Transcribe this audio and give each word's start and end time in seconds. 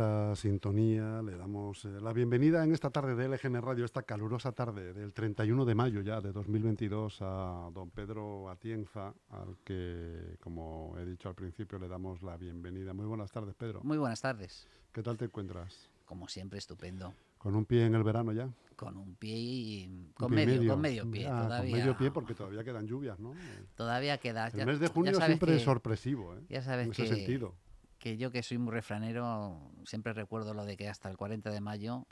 esta 0.00 0.34
sintonía 0.34 1.20
le 1.20 1.36
damos 1.36 1.84
eh, 1.84 2.00
la 2.00 2.14
bienvenida 2.14 2.64
en 2.64 2.72
esta 2.72 2.88
tarde 2.88 3.14
de 3.14 3.28
LGN 3.28 3.60
Radio, 3.60 3.84
esta 3.84 4.02
calurosa 4.02 4.52
tarde 4.52 4.94
del 4.94 5.12
31 5.12 5.66
de 5.66 5.74
mayo 5.74 6.00
ya 6.00 6.22
de 6.22 6.32
2022 6.32 7.18
a 7.20 7.68
don 7.74 7.90
Pedro 7.90 8.48
Atienza, 8.48 9.12
al 9.28 9.58
que, 9.62 10.38
como 10.40 10.96
he 10.98 11.04
dicho 11.04 11.28
al 11.28 11.34
principio, 11.34 11.78
le 11.78 11.86
damos 11.86 12.22
la 12.22 12.38
bienvenida. 12.38 12.94
Muy 12.94 13.04
buenas 13.04 13.30
tardes, 13.30 13.54
Pedro. 13.54 13.82
Muy 13.82 13.98
buenas 13.98 14.22
tardes. 14.22 14.66
¿Qué 14.90 15.02
tal 15.02 15.18
te 15.18 15.26
encuentras? 15.26 15.90
Como 16.06 16.28
siempre, 16.28 16.58
estupendo. 16.58 17.12
¿Con 17.36 17.54
un 17.54 17.66
pie 17.66 17.84
en 17.84 17.94
el 17.94 18.02
verano 18.02 18.32
ya? 18.32 18.48
Con 18.76 18.96
un 18.96 19.16
pie 19.16 19.34
y 19.36 20.12
con, 20.14 20.32
medio, 20.32 20.72
con 20.72 20.80
medio 20.80 21.10
pie. 21.10 21.26
Ah, 21.26 21.42
todavía, 21.42 21.72
Con 21.72 21.78
medio 21.78 21.98
pie 21.98 22.10
porque 22.10 22.34
todavía 22.34 22.64
quedan 22.64 22.86
lluvias, 22.86 23.20
¿no? 23.20 23.34
Todavía 23.74 24.16
queda. 24.16 24.48
El 24.48 24.64
mes 24.64 24.80
de 24.80 24.88
junio 24.88 25.20
siempre 25.20 25.56
es 25.56 25.62
sorpresivo, 25.62 26.34
¿eh? 26.36 26.40
Ya 26.48 26.62
sabes 26.62 26.86
en 26.86 26.92
ese 26.92 27.02
que, 27.02 27.08
sentido. 27.08 27.54
Que 28.00 28.16
yo 28.16 28.32
que 28.32 28.42
soy 28.42 28.58
muy 28.58 28.72
refranero, 28.72 29.60
siempre 29.84 30.12
recuerdo 30.14 30.54
lo 30.54 30.64
de 30.64 30.76
que 30.76 30.88
hasta 30.88 31.10
el 31.10 31.16
40 31.18 31.50
de 31.50 31.60
mayo, 31.60 32.06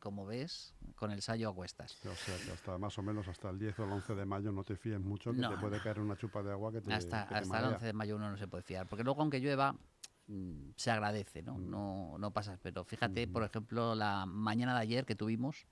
como 0.00 0.24
ves, 0.24 0.74
con 0.96 1.10
el 1.10 1.20
sayo 1.20 1.50
a 1.50 1.54
cuestas. 1.54 1.98
O 2.06 2.14
sea, 2.16 2.36
que 2.38 2.50
hasta 2.52 2.78
más 2.78 2.98
o 2.98 3.02
menos 3.02 3.28
hasta 3.28 3.50
el 3.50 3.58
10 3.58 3.78
o 3.78 3.84
el 3.84 3.92
11 3.92 4.14
de 4.14 4.24
mayo 4.24 4.50
no 4.50 4.64
te 4.64 4.76
fíes 4.76 4.98
mucho, 4.98 5.32
que 5.32 5.42
No, 5.42 5.50
te 5.50 5.58
puede 5.58 5.78
caer 5.80 6.00
una 6.00 6.16
chupa 6.16 6.42
de 6.42 6.50
agua 6.50 6.72
que 6.72 6.80
te 6.80 6.92
hasta 6.92 7.22
que 7.24 7.28
te 7.28 7.34
hasta 7.34 7.38
el 7.38 7.46
marea. 7.62 7.68
11 7.76 7.86
de 7.86 7.92
mayo 7.92 8.16
uno 8.16 8.30
no 8.30 8.36
se 8.38 8.48
puede 8.48 8.62
fiar. 8.62 8.86
Porque 8.88 9.04
luego, 9.04 9.20
aunque 9.20 9.40
llueva, 9.40 9.76
mm, 10.26 10.70
se 10.74 10.90
agradece, 10.90 11.42
¿no? 11.42 11.58
Mm. 11.58 11.70
No, 11.70 12.16
no 12.18 12.30
pasas. 12.30 12.58
Pero 12.62 12.82
fíjate, 12.84 13.24
Ujú. 13.24 13.32
por 13.32 13.42
ejemplo, 13.44 13.94
la 13.94 14.24
mañana 14.24 14.74
de 14.74 14.80
ayer 14.80 15.04
que 15.04 15.14
tuvimos. 15.14 15.66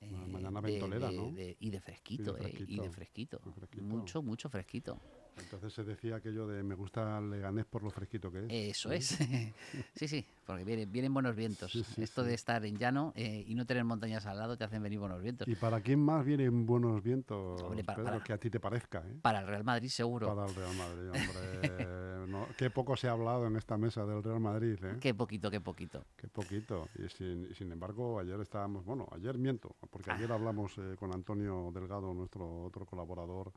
Eh, 0.00 0.10
mañana 0.10 0.60
de- 0.60 0.72
ventolera, 0.72 1.10
de- 1.10 1.16
¿no? 1.16 1.30
de- 1.30 1.56
y 1.60 1.70
de 1.70 1.80
fresquito, 1.80 2.36
¿eh? 2.38 2.52
Y 2.66 2.80
de 2.80 2.90
fresquito. 2.90 3.40
muy 3.44 3.54
fresquito. 3.54 3.84
Mucho, 3.84 4.20
mucho 4.22 4.48
fresquito. 4.48 5.00
Entonces 5.40 5.72
se 5.72 5.84
decía 5.84 6.16
aquello 6.16 6.46
de 6.46 6.62
me 6.62 6.74
gusta 6.74 7.18
el 7.18 7.30
Leganés 7.30 7.64
por 7.66 7.82
lo 7.82 7.90
fresquito 7.90 8.30
que 8.30 8.40
es. 8.46 8.76
Eso 8.76 8.88
¿no? 8.88 8.94
es. 8.94 9.06
sí, 9.94 10.08
sí, 10.08 10.24
porque 10.46 10.64
vienen, 10.64 10.90
vienen 10.90 11.12
buenos 11.14 11.34
vientos. 11.36 11.72
Sí, 11.72 11.82
sí, 11.84 12.02
Esto 12.02 12.22
sí. 12.22 12.28
de 12.28 12.34
estar 12.34 12.64
en 12.64 12.76
llano 12.78 13.12
eh, 13.16 13.44
y 13.46 13.54
no 13.54 13.66
tener 13.66 13.84
montañas 13.84 14.26
al 14.26 14.38
lado 14.38 14.56
te 14.56 14.64
hacen 14.64 14.82
venir 14.82 14.98
buenos 14.98 15.22
vientos. 15.22 15.46
¿Y 15.48 15.54
para 15.54 15.80
quién 15.80 16.00
más 16.00 16.24
vienen 16.24 16.66
buenos 16.66 17.02
vientos, 17.02 17.62
Hombre, 17.62 17.84
para- 17.84 17.96
Pedro? 17.96 18.10
para- 18.12 18.24
Que 18.24 18.32
a 18.32 18.38
ti 18.38 18.50
te 18.50 18.60
parezca, 18.60 18.98
¿eh? 19.06 19.18
Para 19.22 19.40
el 19.40 19.46
Real 19.46 19.64
Madrid 19.64 19.88
seguro. 19.88 20.26
Para 20.34 20.46
el 20.48 20.54
Real 20.54 20.76
Madrid, 20.76 21.08
hombre. 21.10 22.26
no, 22.28 22.46
qué 22.56 22.70
poco 22.70 22.96
se 22.96 23.08
ha 23.08 23.12
hablado 23.12 23.46
en 23.46 23.56
esta 23.56 23.76
mesa 23.76 24.04
del 24.04 24.22
Real 24.22 24.40
Madrid, 24.40 24.76
¿eh? 24.84 24.96
Qué 25.00 25.14
poquito, 25.14 25.50
qué 25.50 25.60
poquito. 25.60 26.04
Qué 26.16 26.28
poquito. 26.28 26.88
Y 26.98 27.08
sin, 27.08 27.54
sin 27.54 27.72
embargo, 27.72 28.18
ayer 28.20 28.40
estábamos, 28.40 28.84
bueno, 28.84 29.08
ayer 29.12 29.38
miento, 29.38 29.74
porque 29.90 30.10
ayer 30.10 30.30
hablamos 30.30 30.76
eh, 30.78 30.96
con 30.98 31.12
Antonio 31.14 31.70
Delgado, 31.72 32.12
nuestro 32.14 32.64
otro 32.64 32.84
colaborador, 32.86 33.52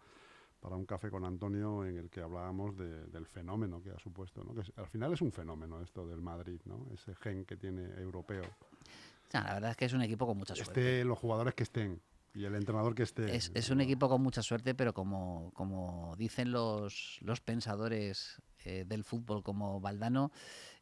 para 0.62 0.76
un 0.76 0.86
café 0.86 1.10
con 1.10 1.26
Antonio 1.26 1.84
en 1.86 1.98
el 1.98 2.10
que 2.10 2.22
hablábamos 2.22 2.78
de- 2.78 3.08
del 3.08 3.26
fenómeno 3.26 3.82
que 3.82 3.90
ha 3.90 4.00
supuesto, 4.00 4.44
¿no? 4.44 4.54
Que 4.54 4.62
es- 4.62 4.72
al 4.78 4.88
final 4.88 5.12
es 5.12 5.22
un 5.22 5.32
fenómeno 5.32 5.82
esto 5.82 6.08
del 6.08 6.22
Madrid, 6.22 6.62
¿no? 6.66 6.86
Ese 6.94 7.16
gen 7.16 7.46
que 7.46 7.58
tiene 7.58 7.84
europeo. 8.00 8.44
O 8.44 9.32
sea, 9.32 9.42
la 9.44 9.54
verdad 9.56 9.72
es 9.72 9.78
que 9.78 9.86
es 9.86 9.94
un 9.94 10.04
equipo 10.04 10.28
con 10.28 10.38
mucha 10.38 10.54
suerte. 10.56 10.80
Esté 10.80 11.04
los 11.04 11.18
jugadores 11.18 11.56
que 11.56 11.64
estén 11.64 12.00
y 12.36 12.46
el 12.46 12.54
entrenador 12.54 12.94
que 12.94 13.04
esté. 13.04 13.36
Es, 13.36 13.52
es 13.56 13.70
un 13.72 13.82
equipo 13.82 14.08
con 14.08 14.22
mucha 14.22 14.44
suerte, 14.44 14.76
pero 14.76 14.94
como, 14.94 15.52
como 15.56 16.16
dicen 16.18 16.52
los, 16.52 17.18
los 17.22 17.42
pensadores 17.42 18.40
eh, 18.64 18.86
del 18.88 19.04
fútbol 19.04 19.42
como 19.42 19.80
Valdano, 19.82 20.32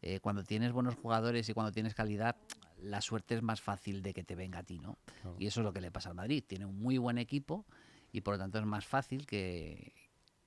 eh, 0.01 0.19
cuando 0.19 0.43
tienes 0.43 0.73
buenos 0.73 0.95
jugadores 0.95 1.47
y 1.47 1.53
cuando 1.53 1.71
tienes 1.71 1.95
calidad, 1.95 2.35
la 2.81 2.99
suerte 2.99 3.35
es 3.35 3.41
más 3.41 3.61
fácil 3.61 4.01
de 4.01 4.13
que 4.13 4.25
te 4.25 4.35
venga 4.35 4.59
a 4.59 4.63
ti, 4.63 4.79
¿no? 4.79 4.97
Claro. 5.21 5.37
Y 5.39 5.47
eso 5.47 5.61
es 5.61 5.63
lo 5.63 5.71
que 5.71 5.79
le 5.79 5.89
pasa 5.89 6.09
al 6.09 6.15
Madrid. 6.15 6.43
Tiene 6.45 6.65
un 6.65 6.77
muy 6.77 6.97
buen 6.97 7.17
equipo 7.17 7.65
y 8.11 8.21
por 8.21 8.35
lo 8.35 8.37
tanto 8.39 8.59
es 8.59 8.65
más 8.65 8.85
fácil 8.85 9.25
que, 9.25 9.93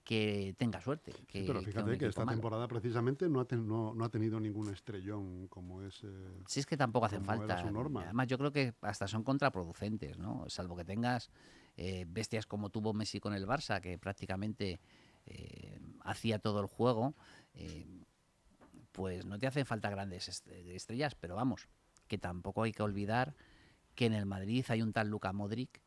que 0.05 0.55
tenga 0.59 0.81
suerte. 0.81 1.13
Que, 1.27 1.41
Sí, 1.41 1.45
pero 1.47 1.63
fíjate 1.63 1.99
que, 1.99 2.07
esta 2.07 2.25
malo. 2.25 2.37
temporada 2.37 2.67
precisamente 2.69 3.29
no 3.29 3.41
ha, 3.41 3.45
ten- 3.47 3.67
no, 3.67 3.95
no 3.95 4.05
ha 4.05 4.09
tenido 4.09 4.41
ningún 4.41 4.69
estrellón 4.73 5.49
como 5.49 5.83
es. 5.83 6.03
eh, 6.05 6.41
Si 6.47 6.61
es 6.61 6.67
que 6.67 6.77
tampoco 6.77 7.07
hacen 7.07 7.25
falta. 7.25 7.55
Además, 8.07 8.27
yo 8.27 8.39
creo 8.39 8.53
que 8.53 8.75
hasta 8.83 9.07
son 9.09 9.23
contraproducentes, 9.23 10.19
¿no? 10.19 10.45
Salvo 10.49 10.77
que 10.77 10.85
tengas 10.85 11.31
eh, 11.77 12.05
bestias 12.09 12.47
como 12.47 12.71
tuvo 12.71 12.93
Messi 12.93 13.21
con 13.21 13.33
el 13.35 13.47
Barça, 13.47 13.81
que 13.81 13.99
prácticamente 13.99 14.81
eh, 15.27 15.79
hacía 16.05 16.39
todo 16.39 16.61
el 16.61 16.67
juego, 16.67 17.15
eh, 17.55 17.87
pues 18.91 19.25
no 19.25 19.39
te 19.39 19.47
hacen 19.47 19.65
falta 19.65 19.89
grandes 19.89 20.29
est- 20.29 20.49
estrellas, 20.49 21.15
pero 21.15 21.35
vamos, 21.35 21.69
que 22.09 22.19
tampoco 22.19 22.65
hay 22.65 22.73
que 22.73 22.83
olvidar 22.83 23.35
que 23.95 24.07
en 24.07 24.13
el 24.15 24.27
Madrid 24.27 24.65
hay 24.69 24.83
un 24.83 24.93
tal 24.93 25.09
Luka 25.09 25.33
Modric 25.33 25.81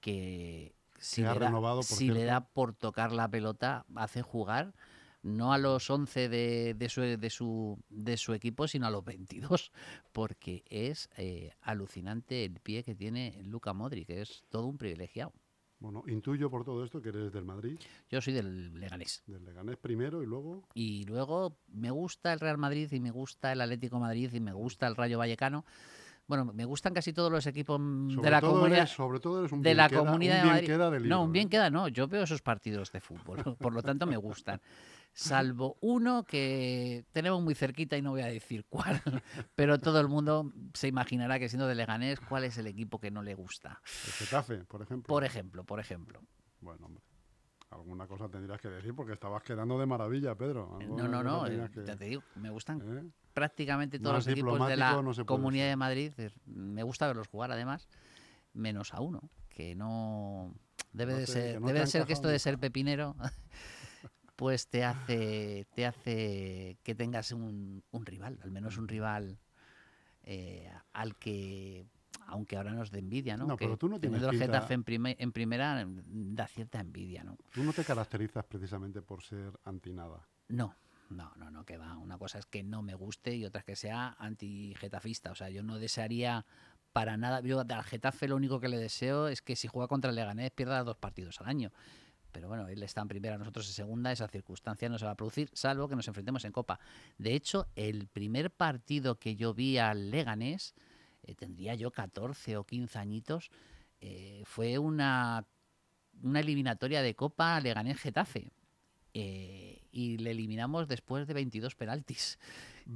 que 0.00 0.74
si, 1.04 1.22
Que 1.22 1.28
ha 1.28 1.34
le 1.34 1.40
da, 1.40 1.50
por 1.88 1.98
si 1.98 2.08
le 2.08 2.24
da 2.24 2.48
por 2.48 2.74
tocar 2.74 3.12
la 3.12 3.28
pelota, 3.30 3.84
hace 3.94 4.22
jugar 4.22 4.74
no 5.22 5.52
a 5.54 5.58
los 5.58 5.88
11 5.88 6.28
de, 6.28 6.74
de 6.74 6.88
su, 6.90 7.00
de, 7.00 7.30
su, 7.30 7.78
de 7.88 8.16
su 8.18 8.34
equipo, 8.34 8.68
sino 8.68 8.86
a 8.86 8.90
los 8.90 9.04
22, 9.04 9.72
porque 10.12 10.62
es 10.68 11.08
eh, 11.16 11.52
alucinante 11.62 12.44
el 12.44 12.60
pie 12.60 12.82
que 12.84 12.94
tiene 12.94 13.40
Luka 13.42 13.72
Modric, 13.72 14.10
es 14.10 14.44
todo 14.50 14.66
un 14.66 14.76
privilegiado. 14.76 15.32
bueno, 15.78 16.02
intuyo 16.08 16.50
por 16.50 16.64
todo 16.64 16.84
esto 16.84 17.00
que 17.00 17.08
eres 17.10 17.32
del 17.32 17.44
Madrid, 17.44 17.78
Yo 18.10 18.20
soy 18.20 18.32
del 18.34 18.78
Leganés. 18.78 19.22
del 19.26 19.44
Leganés 19.44 19.76
primero 19.78 20.22
y 20.22 20.26
luego. 20.26 20.68
Y 20.74 21.04
luego 21.04 21.56
me 21.68 21.90
gusta 21.90 22.32
el 22.32 22.40
Real 22.40 22.58
Madrid 22.58 22.90
y 22.92 23.00
me 23.00 23.10
gusta 23.10 23.52
el 23.52 23.60
Atlético 23.62 23.98
Madrid 23.98 24.30
y 24.32 24.40
me 24.40 24.52
gusta 24.52 24.86
el 24.86 24.96
Rayo 24.96 25.18
Vallecano. 25.18 25.64
Bueno, 26.26 26.46
me 26.46 26.64
gustan 26.64 26.94
casi 26.94 27.12
todos 27.12 27.30
los 27.30 27.46
equipos 27.46 27.78
mm, 27.78 28.10
Sobre 28.10 28.22
de 28.24 28.30
la 28.30 28.40
comunidad. 28.40 28.78
eres, 28.78 28.90
sobre 28.90 29.20
todo 29.20 29.40
eres 29.40 29.52
un 29.52 29.60
de 29.60 29.68
bien 29.70 29.76
la 29.76 29.88
queda- 29.90 30.00
un 30.00 30.06
comunidad 30.06 30.42
de 30.42 30.48
Madrid. 30.50 30.66
queda 30.66 30.90
no, 31.00 31.22
un 31.24 31.32
bien 31.32 31.46
¿eh? 31.46 31.50
queda 31.50 31.70
no. 31.70 31.88
Yo 31.88 32.08
veo 32.08 32.22
esos 32.22 32.40
partidos 32.40 32.90
de 32.92 33.00
fútbol, 33.00 33.36
por 33.58 33.72
lo 33.74 33.82
tanto 33.82 34.06
me 34.06 34.16
gustan. 34.16 34.60
Salvo 35.12 35.76
uno 35.80 36.24
que 36.24 37.04
tenemos 37.12 37.40
muy 37.42 37.54
cerquita 37.54 37.96
y 37.96 38.02
no 38.02 38.10
voy 38.10 38.22
a 38.22 38.26
decir 38.26 38.64
cuál, 38.68 39.00
pero 39.54 39.78
todo 39.78 40.00
el 40.00 40.08
mundo 40.08 40.50
se 40.72 40.88
imaginará 40.88 41.38
que 41.38 41.48
siendo 41.48 41.68
de 41.68 41.74
Leganés, 41.74 42.18
cuál 42.20 42.44
es 42.44 42.58
el 42.58 42.66
equipo 42.66 42.98
que 42.98 43.10
no 43.10 43.22
le 43.22 43.34
gusta. 43.34 43.80
El 44.06 44.12
Getafe, 44.12 44.64
por 44.64 44.82
ejemplo. 44.82 45.06
Por 45.06 45.24
ejemplo, 45.24 45.62
por 45.64 45.78
ejemplo. 45.78 46.20
Bueno, 46.60 46.86
hombre. 46.86 47.02
Alguna 47.70 48.06
cosa 48.06 48.28
tendrías 48.28 48.60
que 48.60 48.68
decir 48.68 48.94
porque 48.94 49.12
estabas 49.12 49.42
quedando 49.42 49.78
de 49.78 49.86
maravilla, 49.86 50.34
Pedro. 50.36 50.68
No, 50.70 50.76
Alguna 50.80 51.08
no, 51.08 51.22
no, 51.22 51.44
tenías 51.44 51.68
eh, 51.68 51.72
que- 51.74 51.84
ya 51.86 51.96
te 51.96 52.04
digo, 52.06 52.22
me 52.36 52.50
gustan 52.50 52.80
¿eh? 52.82 53.10
Prácticamente 53.34 53.98
todos 53.98 54.14
Más 54.14 54.26
los 54.26 54.32
equipos 54.32 54.66
de 54.66 54.76
la 54.76 55.02
no 55.02 55.24
Comunidad 55.26 55.68
de 55.68 55.76
Madrid. 55.76 56.12
es- 56.18 56.34
Me 56.46 56.82
gusta 56.82 57.06
verlos 57.06 57.28
jugar 57.28 57.52
además, 57.52 57.88
menos 58.54 58.94
a 58.94 59.00
uno, 59.00 59.28
que 59.50 59.74
no 59.74 60.54
debe 60.92 61.12
No 61.12 61.18
de 61.18 61.26
ser, 61.26 61.60
que 61.60 61.66
debe 61.66 61.80
de 61.80 61.86
ser 61.86 62.06
que 62.06 62.12
esto 62.14 62.28
de 62.28 62.38
ser 62.38 62.58
pepinero 62.58 63.16
pues 64.36 64.68
te 64.68 64.84
hace 64.84 65.66
te 65.74 65.86
hace 65.86 66.78
que 66.82 66.94
tengas 66.94 67.30
un, 67.32 67.84
un 67.90 68.06
rival, 68.06 68.38
al 68.42 68.50
menos 68.50 68.78
un 68.78 68.88
rival 68.88 69.38
eh, 70.22 70.70
al 70.92 71.16
que 71.16 71.86
aunque 72.26 72.56
ahora 72.56 72.72
nos 72.72 72.90
dé 72.90 73.00
envidia, 73.00 73.36
¿no? 73.36 73.46
No, 73.46 73.56
que 73.56 73.66
pero 73.66 73.76
tú 73.76 73.88
no 73.88 74.00
tienes 74.00 74.22
el 74.22 74.32
Getafe 74.38 74.72
en, 74.74 74.82
prime- 74.84 75.16
en 75.18 75.30
primera 75.32 75.84
mm, 75.84 76.34
da 76.34 76.46
cierta 76.46 76.80
envidia, 76.80 77.22
¿no? 77.22 77.36
Tú 77.52 77.62
no 77.62 77.72
te 77.72 77.84
caracterizas 77.84 78.44
precisamente 78.46 79.02
por 79.02 79.22
ser 79.22 79.52
anti 79.64 79.92
nada. 79.92 80.26
No, 80.48 80.74
no, 81.10 81.32
no, 81.36 81.50
no, 81.50 81.64
que 81.64 81.76
va. 81.76 81.96
Una 81.98 82.18
cosa 82.18 82.38
es 82.38 82.46
que 82.46 82.62
no 82.62 82.82
me 82.82 82.94
guste 82.94 83.34
y 83.34 83.44
otra 83.44 83.60
es 83.60 83.64
que 83.64 83.76
sea 83.76 84.16
anti-getafista. 84.18 85.32
O 85.32 85.34
sea, 85.34 85.50
yo 85.50 85.62
no 85.62 85.78
desearía 85.78 86.44
para 86.92 87.16
nada. 87.16 87.40
Yo 87.40 87.60
al 87.60 87.84
Getafe 87.84 88.28
lo 88.28 88.36
único 88.36 88.60
que 88.60 88.68
le 88.68 88.78
deseo 88.78 89.28
es 89.28 89.42
que 89.42 89.56
si 89.56 89.68
juega 89.68 89.88
contra 89.88 90.10
el 90.10 90.16
Leganés 90.16 90.50
pierda 90.52 90.82
dos 90.84 90.96
partidos 90.96 91.40
al 91.40 91.48
año. 91.48 91.72
Pero 92.34 92.48
bueno, 92.48 92.66
él 92.66 92.82
está 92.82 93.00
en 93.00 93.08
primera, 93.08 93.38
nosotros 93.38 93.66
en 93.68 93.74
segunda, 93.74 94.10
esa 94.10 94.26
circunstancia 94.26 94.88
no 94.88 94.98
se 94.98 95.04
va 95.04 95.12
a 95.12 95.16
producir, 95.16 95.50
salvo 95.52 95.88
que 95.88 95.94
nos 95.94 96.08
enfrentemos 96.08 96.44
en 96.44 96.50
Copa. 96.50 96.80
De 97.16 97.32
hecho, 97.32 97.68
el 97.76 98.08
primer 98.08 98.50
partido 98.50 99.20
que 99.20 99.36
yo 99.36 99.54
vi 99.54 99.78
al 99.78 100.10
Leganés, 100.10 100.74
eh, 101.22 101.36
tendría 101.36 101.76
yo 101.76 101.92
14 101.92 102.56
o 102.56 102.64
15 102.64 102.98
añitos, 102.98 103.50
eh, 104.00 104.42
fue 104.46 104.78
una, 104.78 105.46
una 106.22 106.40
eliminatoria 106.40 107.02
de 107.02 107.14
Copa 107.14 107.60
Leganés-Getafe. 107.60 108.50
Eh, 109.14 109.73
y 109.94 110.18
le 110.18 110.32
eliminamos 110.32 110.88
después 110.88 111.26
de 111.28 111.34
22 111.34 111.74
penaltis. 111.76 112.38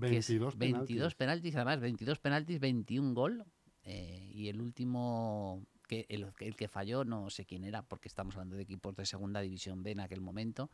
que 0.00 0.18
es 0.18 0.28
22 0.28 0.56
penaltis. 0.56 0.88
22 0.88 1.14
penaltis, 1.14 1.54
además, 1.56 1.80
22 1.80 2.18
penaltis, 2.18 2.58
21 2.60 3.14
gol. 3.14 3.44
eh, 3.84 4.28
y 4.34 4.48
el 4.48 4.60
último, 4.60 5.64
que 5.86 6.04
el, 6.08 6.26
el 6.40 6.56
que 6.56 6.68
falló, 6.68 7.04
no 7.04 7.30
sé 7.30 7.44
quién 7.46 7.64
era, 7.64 7.82
porque 7.82 8.08
estamos 8.08 8.34
hablando 8.34 8.56
de 8.56 8.62
equipos 8.62 8.94
de 8.96 9.06
segunda 9.06 9.40
división 9.40 9.82
B 9.82 9.92
en 9.92 10.00
aquel 10.00 10.20
momento. 10.20 10.70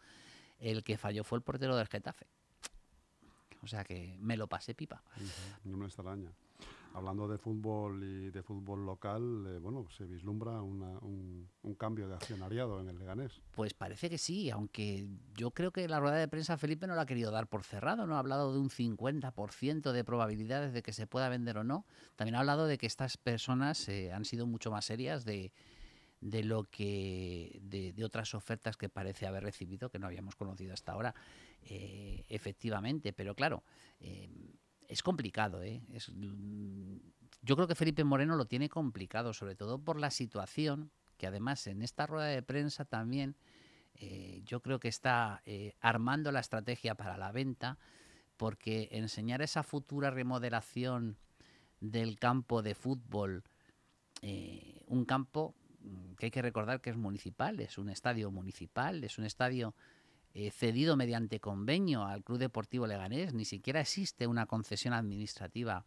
El 0.58 0.82
que 0.82 0.96
falló 0.96 1.22
fue 1.24 1.36
el 1.38 1.42
portero 1.42 1.76
del 1.76 1.86
Getafe. 1.88 2.26
O 3.62 3.66
sea 3.66 3.84
que 3.84 4.16
me 4.20 4.36
lo 4.36 4.46
pasé 4.46 4.74
pipa. 4.74 5.02
Ujú, 5.16 5.70
No 5.70 5.76
me 5.76 5.86
extraña. 5.86 6.30
Hablando 6.94 7.26
de 7.26 7.38
fútbol 7.38 8.04
y 8.04 8.30
de 8.30 8.42
fútbol 8.44 8.86
local, 8.86 9.44
eh, 9.48 9.58
bueno, 9.58 9.84
se 9.90 10.04
vislumbra 10.06 10.62
una- 10.62 10.96
un, 11.00 11.48
un 11.64 11.74
cambio 11.74 12.06
de 12.08 12.14
accionariado 12.14 12.80
en 12.80 12.88
el 12.88 12.96
Leganés. 12.98 13.42
Pues 13.50 13.74
parece 13.74 14.08
que 14.08 14.16
sí, 14.16 14.48
aunque 14.50 15.08
yo 15.36 15.50
creo 15.50 15.72
que 15.72 15.88
la 15.88 15.98
rueda 15.98 16.14
de 16.16 16.28
prensa 16.28 16.56
Felipe 16.56 16.86
no 16.86 16.94
lo 16.94 17.00
ha 17.00 17.06
querido 17.06 17.32
dar 17.32 17.48
por 17.48 17.64
cerrado, 17.64 18.06
no 18.06 18.14
ha 18.14 18.20
hablado 18.20 18.52
de 18.52 18.60
un 18.60 18.70
50% 18.70 19.92
de 19.92 20.04
probabilidades 20.04 20.72
de 20.72 20.82
que 20.84 20.92
se 20.92 21.08
pueda 21.08 21.28
vender 21.28 21.58
o 21.58 21.64
no. 21.64 21.84
También 22.14 22.36
ha 22.36 22.40
hablado 22.40 22.66
de 22.68 22.78
que 22.78 22.86
estas 22.86 23.16
personas 23.16 23.88
eh, 23.88 24.12
han 24.12 24.24
sido 24.24 24.46
mucho 24.46 24.70
más 24.70 24.84
serias 24.84 25.24
de, 25.24 25.50
de 26.20 26.44
lo 26.44 26.62
que 26.62 27.58
de, 27.64 27.92
de 27.92 28.04
otras 28.04 28.34
ofertas 28.34 28.76
que 28.76 28.88
parece 28.88 29.26
haber 29.26 29.42
recibido 29.42 29.90
que 29.90 29.98
no 29.98 30.06
habíamos 30.06 30.36
conocido 30.36 30.72
hasta 30.72 30.92
ahora, 30.92 31.12
eh, 31.62 32.24
efectivamente. 32.28 33.12
Pero 33.12 33.34
claro, 33.34 33.64
eh, 33.98 34.28
es 34.94 35.02
complicado, 35.02 35.62
¿eh? 35.62 35.82
mm, 36.12 36.96
yo 37.42 37.56
creo 37.56 37.66
que 37.66 37.74
Felipe 37.74 38.04
Moreno 38.04 38.36
lo 38.36 38.46
tiene 38.46 38.68
complicado, 38.68 39.32
sobre 39.32 39.56
todo 39.56 39.78
por 39.78 39.98
la 39.98 40.10
situación, 40.10 40.92
que 41.18 41.26
además 41.26 41.66
en 41.66 41.82
esta 41.82 42.06
rueda 42.06 42.26
de 42.26 42.42
prensa 42.42 42.84
también 42.84 43.36
eh, 43.96 44.42
yo 44.44 44.60
creo 44.60 44.78
que 44.78 44.88
está 44.88 45.42
eh, 45.46 45.74
armando 45.80 46.30
la 46.30 46.40
estrategia 46.40 46.94
para 46.94 47.16
la 47.16 47.32
venta, 47.32 47.78
porque 48.36 48.88
enseñar 48.92 49.42
esa 49.42 49.64
futura 49.64 50.10
remodelación 50.10 51.18
del 51.80 52.18
campo 52.18 52.62
de 52.62 52.76
fútbol, 52.76 53.42
eh, 54.22 54.80
un 54.86 55.04
campo 55.04 55.56
mm, 55.80 56.14
que 56.14 56.26
hay 56.26 56.30
que 56.30 56.42
recordar 56.42 56.80
que 56.80 56.90
es 56.90 56.96
municipal, 56.96 57.58
es 57.58 57.78
un 57.78 57.88
estadio 57.88 58.30
municipal, 58.30 59.02
es 59.02 59.18
un 59.18 59.24
estadio 59.24 59.74
cedido 60.52 60.96
mediante 60.96 61.38
convenio 61.38 62.04
al 62.04 62.24
Club 62.24 62.38
Deportivo 62.38 62.86
Leganés, 62.86 63.34
ni 63.34 63.44
siquiera 63.44 63.80
existe 63.80 64.26
una 64.26 64.46
concesión 64.46 64.92
administrativa 64.92 65.86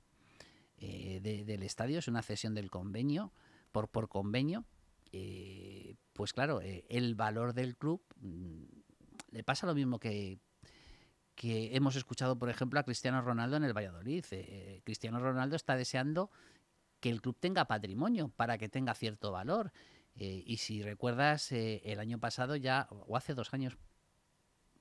del 0.78 1.64
estadio, 1.64 2.00
es 2.00 2.08
una 2.08 2.22
cesión 2.22 2.54
del 2.54 2.70
convenio, 2.70 3.34
por, 3.72 3.90
por 3.90 4.08
convenio, 4.08 4.66
eh, 5.12 5.96
pues 6.14 6.34
claro, 6.34 6.62
eh, 6.62 6.86
el 6.90 7.16
valor 7.16 7.54
del 7.54 7.78
club 7.78 8.02
mm, 8.20 8.64
le 9.32 9.44
pasa 9.44 9.68
lo 9.68 9.76
mismo 9.76 10.00
que, 10.00 10.40
que 11.36 11.76
hemos 11.76 11.96
escuchado, 11.96 12.38
por 12.38 12.50
ejemplo, 12.50 12.80
a 12.80 12.84
Cristiano 12.84 13.22
Ronaldo 13.22 13.58
en 13.58 13.64
el 13.64 13.76
Valladolid. 13.76 14.26
Eh, 14.32 14.82
Cristiano 14.84 15.20
Ronaldo 15.20 15.56
está 15.56 15.76
deseando 15.76 16.32
que 17.00 17.10
el 17.10 17.22
club 17.22 17.38
tenga 17.40 17.66
patrimonio 17.66 18.30
para 18.30 18.58
que 18.58 18.70
tenga 18.70 18.94
cierto 18.96 19.32
valor. 19.32 19.72
y 20.16 20.58
si 20.58 20.82
recuerdas, 20.82 21.52
el 21.52 22.00
año 22.00 22.20
pasado 22.20 22.56
ya, 22.56 22.88
o 22.90 23.16
hace 23.16 23.36
dos 23.36 23.54
años, 23.54 23.78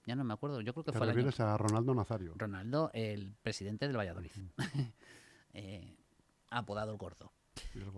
ya 0.07 0.15
no 0.15 0.25
me 0.25 0.33
acuerdo, 0.33 0.61
yo 0.61 0.73
creo 0.73 0.85
que 0.85 0.93
fue 0.93 1.11
el 1.11 1.19
año... 1.19 1.31
a 1.37 1.59
Ronaldo 1.59 1.95
Nazario? 1.95 2.33
Ronaldo, 2.37 2.91
el 2.95 3.35
presidente 3.43 3.89
del 3.89 3.97
Valladolid, 3.97 4.31
apodado 6.51 6.93
el 6.93 6.97
Gordo. 6.97 7.33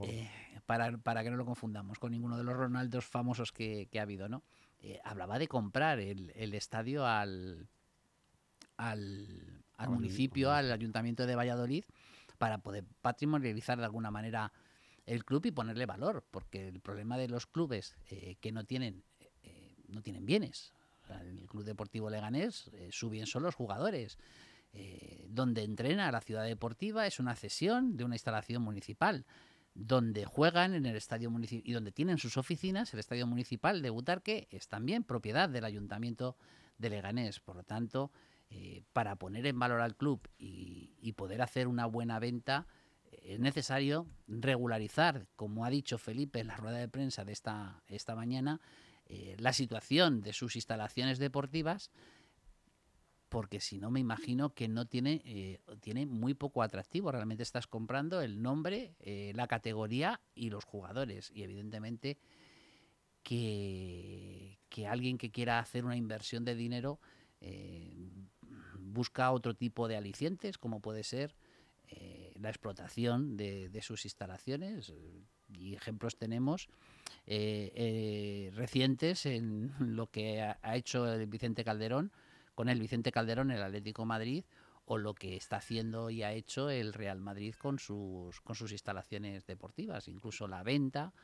Eh, 0.02 0.30
para, 0.66 0.96
para, 0.98 1.22
que 1.22 1.30
no 1.30 1.36
lo 1.36 1.44
confundamos 1.44 1.98
con 1.98 2.12
ninguno 2.12 2.36
de 2.36 2.44
los 2.44 2.56
Ronaldos 2.56 3.04
famosos 3.04 3.52
que, 3.52 3.88
ha 3.98 4.02
habido, 4.02 4.28
¿no? 4.28 4.42
Eh, 4.80 5.00
hablaba 5.04 5.38
de 5.38 5.48
comprar 5.48 5.98
el, 5.98 6.54
estadio 6.54 7.06
al, 7.06 7.68
al, 8.76 9.62
municipio, 9.88 10.52
al 10.52 10.70
ayuntamiento 10.72 11.26
de 11.26 11.34
Valladolid, 11.34 11.84
para 12.38 12.58
poder 12.58 12.84
patrimonializar 13.02 13.78
de 13.78 13.84
alguna 13.84 14.10
manera 14.10 14.52
el 15.06 15.24
club 15.24 15.46
y 15.46 15.50
ponerle 15.50 15.86
valor, 15.86 16.24
porque 16.30 16.68
el 16.68 16.80
problema 16.80 17.18
de 17.18 17.28
los 17.28 17.46
clubes 17.46 17.96
eh, 18.10 18.36
que 18.40 18.52
no 18.52 18.64
tienen, 18.64 19.02
no 19.88 20.02
tienen 20.02 20.24
bienes, 20.24 20.72
el 21.10 21.46
Club 21.46 21.64
Deportivo 21.64 22.10
Leganés, 22.10 22.70
su 22.90 23.10
bien 23.10 23.26
son 23.26 23.42
los 23.42 23.54
jugadores. 23.54 24.18
donde 25.28 25.64
entrena 25.64 26.12
la 26.12 26.20
ciudad 26.20 26.44
deportiva 26.44 27.06
es 27.06 27.18
una 27.18 27.34
cesión 27.34 27.96
de 27.96 28.04
una 28.04 28.14
instalación 28.14 28.62
municipal 28.62 29.24
donde 29.78 30.24
juegan 30.24 30.74
en 30.74 30.86
el 30.86 30.96
estadio 30.96 31.30
municipal 31.30 31.62
y 31.64 31.72
donde 31.72 31.92
tienen 31.92 32.18
sus 32.18 32.36
oficinas, 32.36 32.92
el 32.92 33.00
estadio 33.00 33.28
municipal 33.28 33.80
de 33.80 33.90
Butarque 33.90 34.48
es 34.50 34.66
también 34.66 35.04
propiedad 35.04 35.48
del 35.48 35.64
ayuntamiento 35.64 36.36
de 36.78 36.90
Leganés. 36.90 37.38
Por 37.38 37.56
lo 37.56 37.62
tanto, 37.62 38.10
eh, 38.50 38.82
para 38.92 39.16
poner 39.16 39.46
en 39.46 39.58
valor 39.58 39.80
al 39.80 39.96
club 39.96 40.28
y, 40.36 41.12
poder 41.12 41.42
hacer 41.42 41.68
una 41.68 41.86
buena 41.86 42.18
venta, 42.18 42.66
eh, 43.04 43.34
es 43.34 43.40
necesario 43.40 44.06
regularizar, 44.26 45.28
como 45.36 45.64
ha 45.64 45.70
dicho 45.70 45.96
Felipe 45.96 46.40
en 46.40 46.48
la 46.48 46.56
rueda 46.56 46.78
de 46.78 46.88
prensa 46.88 47.24
de 47.24 47.32
esta, 47.32 47.82
esta 47.86 48.16
mañana, 48.16 48.60
eh, 49.10 49.36
la 49.38 49.54
situación 49.54 50.20
de 50.20 50.34
sus 50.34 50.54
instalaciones 50.54 51.18
deportivas 51.18 51.90
porque 53.30 53.60
si 53.60 53.78
no 53.78 53.90
me 53.90 54.00
imagino 54.00 54.54
que 54.54 54.68
no 54.68 54.86
tiene, 54.86 55.22
eh, 55.24 55.60
tiene 55.80 56.06
muy 56.06 56.32
poco 56.32 56.62
atractivo. 56.62 57.12
Realmente 57.12 57.42
estás 57.42 57.66
comprando 57.66 58.22
el 58.22 58.40
nombre, 58.40 58.94
eh, 59.00 59.32
la 59.34 59.46
categoría 59.46 60.22
y 60.34 60.48
los 60.48 60.64
jugadores. 60.64 61.30
Y 61.34 61.42
evidentemente 61.42 62.18
que, 63.22 64.58
que, 64.70 64.86
alguien 64.86 65.18
que 65.18 65.30
quiera 65.30 65.58
hacer 65.58 65.84
una 65.84 65.96
inversión 65.96 66.44
de 66.44 66.54
dinero 66.54 67.00
busca 68.78 69.30
otro 69.30 69.54
tipo 69.54 69.88
de 69.88 69.96
alicientes, 69.96 70.56
como 70.56 70.80
puede 70.80 71.04
ser 71.04 71.36
la 72.34 72.48
explotación 72.48 73.36
de, 73.36 73.68
de, 73.68 73.82
sus 73.82 74.06
instalaciones. 74.06 74.92
Y 75.48 75.74
ejemplos 75.74 76.16
tenemos 76.16 76.68
recientes 77.26 79.26
en 79.26 79.72
lo 79.80 80.10
que 80.10 80.42
ha 80.42 80.76
hecho 80.76 81.12
el 81.12 81.26
Vicente 81.26 81.64
Calderón 81.64 82.12
con 82.58 82.68
el 82.68 82.80
Vicente 82.80 83.12
Calderón, 83.12 83.52
el 83.52 83.62
Atlético 83.62 84.04
Madrid, 84.04 84.44
o 84.84 84.98
lo 84.98 85.14
que 85.14 85.36
está 85.36 85.58
haciendo 85.58 86.10
y 86.10 86.24
ha 86.24 86.32
hecho 86.32 86.70
el 86.70 86.92
Real 86.92 87.20
Madrid 87.20 87.54
con 87.54 87.78
sus, 87.78 88.40
con 88.40 88.56
sus 88.56 88.72
instalaciones 88.72 89.46
deportivas, 89.46 90.08
incluso 90.08 90.48
la 90.48 90.64
venta 90.64 91.14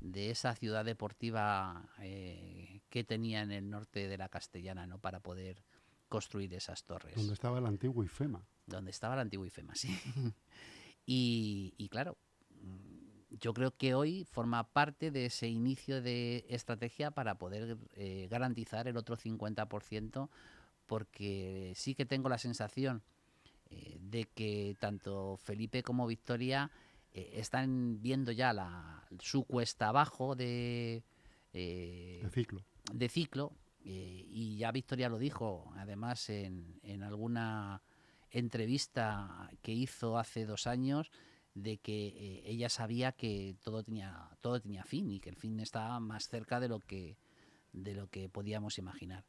de 0.00 0.30
esa 0.30 0.54
ciudad 0.54 0.84
deportiva 0.84 1.88
eh, 2.00 2.80
que 2.90 3.02
tenía 3.02 3.42
en 3.42 3.50
el 3.50 3.68
norte 3.68 4.06
de 4.06 4.18
la 4.18 4.28
Castellana, 4.28 4.86
¿no? 4.86 5.00
Para 5.00 5.18
poder 5.18 5.64
construir 6.08 6.54
esas 6.54 6.84
torres. 6.84 7.16
Donde 7.16 7.32
estaba 7.32 7.58
el 7.58 7.66
antiguo 7.66 8.04
IFEMA. 8.04 8.46
Donde 8.66 8.92
estaba 8.92 9.14
el 9.14 9.20
antiguo 9.20 9.46
IFEMA, 9.46 9.74
sí. 9.74 9.88
y, 11.06 11.88
claro, 11.90 12.12
mm, 12.12 12.27
yo 13.30 13.52
creo 13.52 13.76
que 13.76 13.94
hoy 13.94 14.24
forma 14.24 14.64
parte 14.72 15.10
de 15.10 15.26
ese 15.26 15.48
inicio 15.48 16.00
de 16.00 16.46
estrategia 16.48 17.10
para 17.10 17.36
poder 17.36 17.76
eh, 17.96 18.26
garantizar 18.30 18.88
el 18.88 18.96
otro 18.96 19.16
50% 19.16 20.28
porque 20.86 21.72
sí 21.76 21.94
que 21.94 22.06
tengo 22.06 22.28
la 22.28 22.38
sensación 22.38 23.02
eh, 23.70 23.98
de 24.00 24.24
que 24.24 24.76
tanto 24.80 25.36
Felipe 25.36 25.82
como 25.82 26.06
Victoria 26.06 26.70
eh, 27.12 27.32
están 27.34 28.00
viendo 28.00 28.32
ya 28.32 28.52
la, 28.52 29.04
su 29.20 29.44
cuesta 29.44 29.88
abajo 29.88 30.34
de, 30.34 31.04
de 31.52 32.28
ciclo. 32.32 32.64
De 32.92 33.08
ciclo 33.08 33.52
y 33.84 34.58
ya 34.58 34.70
Victoria 34.70 35.08
lo 35.08 35.18
dijo, 35.18 35.72
además 35.76 36.28
en, 36.28 36.78
en 36.82 37.02
alguna 37.02 37.80
entrevista 38.30 39.50
que 39.62 39.72
hizo 39.72 40.18
hace 40.18 40.44
dos 40.44 40.66
años, 40.66 41.10
de 41.62 41.78
que 41.78 42.42
ella 42.44 42.68
sabía 42.68 43.12
que 43.12 43.56
todo 43.62 43.82
tenía 43.82 44.30
todo 44.40 44.60
tenía 44.60 44.84
fin 44.84 45.10
y 45.10 45.20
que 45.20 45.30
el 45.30 45.36
fin 45.36 45.58
estaba 45.60 45.98
más 46.00 46.28
cerca 46.28 46.60
de 46.60 46.68
lo 46.68 46.80
que 46.80 47.16
de 47.72 47.94
lo 47.94 48.08
que 48.08 48.28
podíamos 48.28 48.78
imaginar. 48.78 49.24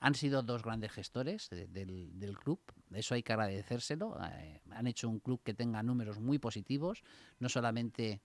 Han 0.00 0.14
sido 0.14 0.42
dos 0.42 0.62
grandes 0.62 0.92
gestores 0.92 1.50
del, 1.50 2.38
club, 2.38 2.58
eso 2.92 3.14
hay 3.14 3.22
que 3.22 3.34
agradecérselo. 3.34 4.18
Eh, 4.32 4.60
han 4.70 4.86
hecho 4.86 5.10
un 5.10 5.20
club 5.20 5.42
que 5.42 5.52
tenga 5.52 5.82
números 5.82 6.18
muy 6.18 6.38
positivos, 6.38 7.02
no 7.38 7.50
solamente 7.50 8.22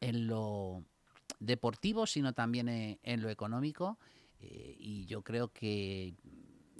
en 0.00 0.28
lo 0.28 0.84
deportivo, 1.40 2.06
sino 2.06 2.32
también 2.32 2.68
en, 2.68 3.22
lo 3.22 3.28
económico. 3.28 3.98
Eh, 4.38 4.76
y 4.78 5.06
yo 5.06 5.22
creo 5.22 5.48
que 5.48 6.14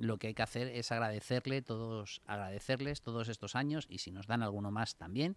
lo 0.02 0.18
que 0.18 0.28
hay 0.28 0.35
que 0.35 0.42
hacer 0.42 0.68
es 0.68 0.90
agradecerle 0.90 1.62
todos, 1.62 2.23
agradecerles 2.26 3.02
todos 3.02 3.28
estos 3.28 3.54
años 3.54 3.87
y 3.88 3.99
si 3.99 4.11
nos 4.11 4.26
dan 4.26 4.42
alguno 4.42 4.71
más 4.71 4.97
también. 4.97 5.37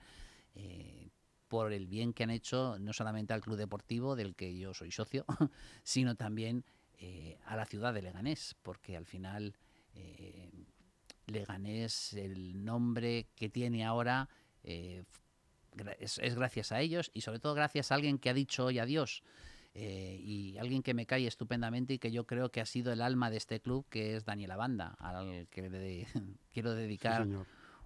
Eh, 0.55 1.10
por 1.48 1.72
el 1.74 1.86
bien 1.88 2.13
que 2.13 2.24
han 2.24 2.31
hecho 2.31 2.77
no 2.79 2.91
solamente 2.91 3.34
al 3.34 3.41
club 3.41 3.57
deportivo 3.57 4.15
del 4.15 4.36
que 4.36 4.57
yo 4.57 4.74
soy 4.74 4.91
socio, 4.91 5.25
sino 5.84 6.15
también 6.15 6.65
eh, 6.98 7.38
a 7.45 7.55
la 7.55 7.65
ciudad 7.65 7.93
de 7.93 8.01
Leganés, 8.01 8.55
porque 8.63 8.98
al 8.98 9.05
final 9.05 9.55
eh, 9.93 10.50
Leganés, 11.27 12.13
el 12.13 12.65
nombre 12.65 13.27
que 13.36 13.50
tiene 13.50 13.86
ahora, 13.86 14.27
eh, 14.63 15.03
es, 16.00 16.19
gracias 16.36 16.72
a 16.72 16.81
ellos 16.81 17.12
y 17.13 17.22
sobre 17.22 17.39
todo 17.39 17.53
gracias 17.53 17.91
a 17.91 17.95
alguien 17.95 18.17
que 18.17 18.29
ha 18.29 18.34
dicho 18.34 18.65
hoy 18.65 18.79
adiós. 18.79 19.24
Y 19.77 20.58
alguien 20.58 20.82
que 20.82 20.94
me 20.94 21.05
cae 21.05 21.27
estupendamente 21.27 21.94
y 21.94 22.00
que 22.00 22.10
yo 22.10 22.25
creo 22.25 22.50
que 22.50 22.62
ha 22.62 22.65
sido 22.65 22.94
el 22.94 23.01
alma 23.01 23.29
de 23.29 23.38
este 23.38 23.60
club, 23.60 23.86
que 23.89 24.15
es 24.15 24.24
Daniela 24.24 24.55
Banda, 24.55 24.96
al 25.00 25.48
que 25.50 25.70
le 25.70 26.08
quiero 26.53 26.74
dedicar 26.75 27.27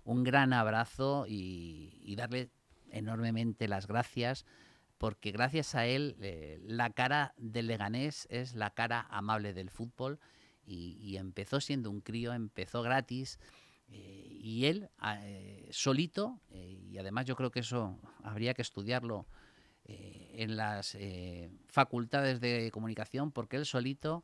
un 0.03 0.24
gran 0.24 0.53
abrazo 0.53 1.25
y 1.27 2.15
darle 2.15 2.51
enormemente 2.91 3.67
las 3.67 3.88
gracias 3.88 4.46
porque 5.00 5.31
gracias 5.31 5.75
a 5.75 5.88
él 5.88 6.17
eh, 6.19 6.60
la 6.62 6.91
cara 6.91 7.34
del 7.38 7.67
Leganés 7.67 8.27
es 8.29 8.53
la 8.53 8.69
cara 8.72 9.08
amable 9.10 9.53
del 9.53 9.72
fútbol 9.72 10.19
y, 10.72 11.17
empezó 11.17 11.60
siendo 11.60 11.89
un 11.89 12.00
crío, 12.00 12.31
empezó 12.31 12.84
gratis 12.84 13.39
eh, 13.88 14.38
y 14.39 14.65
él 14.65 14.91
eh, 15.24 15.67
solito, 15.72 16.39
y 16.51 16.96
además 17.00 17.25
yo 17.25 17.36
creo 17.36 17.50
que 17.50 17.62
eso 17.62 17.98
habría 18.22 18.53
que 18.53 18.62
estudiarlo 18.62 19.25
en 20.34 20.55
las 20.55 20.98
facultades 21.67 22.39
de 22.39 22.69
comunicación, 22.72 23.31
porque 23.31 23.58
él 23.58 23.65
solito 23.65 24.24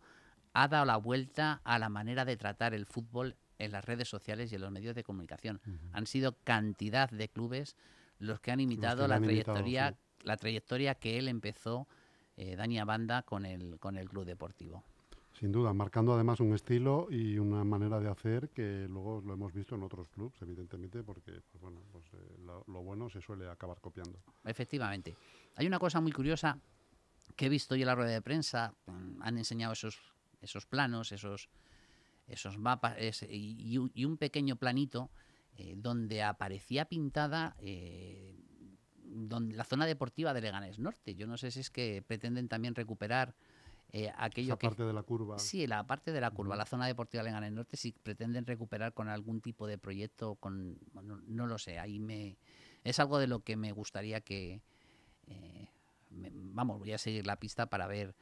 ha 0.54 0.68
dado 0.68 0.86
la 0.86 0.98
vuelta 0.98 1.62
a 1.64 1.80
la 1.80 1.90
manera 1.90 2.26
de 2.26 2.38
tratar 2.38 2.74
el 2.74 2.86
fútbol 2.86 3.36
en 3.58 3.72
las 3.72 3.84
redes 3.84 4.08
sociales 4.08 4.52
y 4.52 4.56
en 4.56 4.62
los 4.62 4.72
medios 4.72 4.96
de 4.96 5.04
comunicación. 5.04 5.62
Han 5.92 6.08
sido 6.08 6.38
cantidad 6.44 7.10
de 7.10 7.30
clubes 7.30 7.76
los 8.20 8.40
que 8.40 8.52
han 8.52 8.60
imitado 8.60 9.08
la 9.08 9.20
trayectoria 9.20 9.98
la 10.26 10.38
trayectoria 10.38 10.96
que 10.96 11.18
él 11.18 11.28
empezó, 11.28 11.88
eh, 12.36 12.56
Dani 12.56 12.80
Abanda, 12.80 13.22
con 13.22 13.46
el, 13.46 13.80
con 13.80 13.96
el 13.96 14.10
club 14.10 14.26
deportivo. 14.26 14.84
Sin 15.40 15.52
duda, 15.52 15.74
marcando 15.74 16.14
además 16.14 16.40
un 16.40 16.54
estilo 16.54 17.08
y 17.12 17.38
una 17.38 17.64
manera 17.64 18.00
de 18.00 18.10
hacer 18.10 18.50
que 18.50 18.88
luego 18.90 19.22
lo 19.22 19.34
hemos 19.34 19.54
visto 19.54 19.76
en 19.76 19.84
otros 19.84 20.08
clubes, 20.10 20.42
evidentemente, 20.42 21.04
porque 21.04 21.42
pues 21.52 21.62
bueno, 21.62 21.82
pues, 21.92 22.06
eh, 22.14 22.38
lo, 22.46 22.84
bueno 22.84 23.10
se 23.10 23.22
suele 23.22 23.50
acabar 23.50 23.82
copiando. 23.82 24.18
Efectivamente. 24.46 25.16
Hay 25.56 25.68
una 25.68 25.80
cosa 25.80 26.00
muy 26.00 26.12
curiosa 26.12 26.58
que 27.36 27.48
he 27.48 27.50
visto 27.50 27.76
yo 27.76 27.82
en 27.82 27.88
la 27.88 27.96
rueda 27.96 28.12
de 28.12 28.22
prensa. 28.22 28.74
Han 29.22 29.38
enseñado 29.38 29.74
esos, 29.74 30.00
esos 30.42 30.66
planos, 30.66 31.12
esos, 31.12 31.50
esos 32.28 32.58
mapas 32.58 32.96
y 33.30 33.78
un 33.78 34.18
pequeño 34.18 34.56
planito 34.56 35.10
eh, 35.58 35.74
donde 35.78 36.22
aparecía 36.22 36.84
pintada 36.84 37.56
eh, 37.60 38.36
donde, 39.06 39.56
la 39.56 39.64
zona 39.64 39.86
deportiva 39.86 40.34
de 40.34 40.42
Leganés 40.42 40.80
Norte. 40.80 41.16
Yo 41.16 41.28
no 41.28 41.38
sé 41.38 41.50
si 41.50 41.62
es 41.62 41.70
que 41.70 42.04
pretenden 42.06 42.50
también 42.50 42.76
recuperar 42.76 43.36
eh, 43.98 44.12
aquello 44.18 44.56
Esa 44.56 44.58
que... 44.58 44.68
parte 44.68 44.84
de 44.84 44.92
la 44.92 45.04
curva. 45.04 45.40
Sí, 45.40 45.68
la 45.68 45.88
parte 45.88 46.12
de 46.12 46.20
la 46.20 46.30
curva, 46.32 46.58
la 46.58 46.66
zona 46.66 46.86
deportiva 46.86 47.24
de 47.24 47.30
Leganés 47.30 47.54
Norte, 47.54 47.78
si 47.78 47.94
pretenden 47.94 48.46
recuperar 48.46 48.94
con 48.94 49.08
algún 49.08 49.40
tipo 49.40 49.68
de 49.68 49.78
proyecto, 49.78 50.36
con 50.36 50.78
no 51.28 51.48
lo 51.48 51.58
sé, 51.58 51.80
ahí 51.80 51.98
me 52.00 52.38
es 52.84 53.00
algo 53.00 53.20
de 53.20 53.28
lo 53.28 53.40
que 53.40 53.56
me 53.56 53.72
gustaría 53.72 54.20
que 54.20 54.62
eh, 55.28 55.70
me- 56.10 56.30
vamos, 56.34 56.80
voy 56.80 56.92
a 56.92 56.98
seguir 56.98 57.26
la 57.26 57.38
pista 57.38 57.68
para 57.68 57.88
ver 57.88 58.16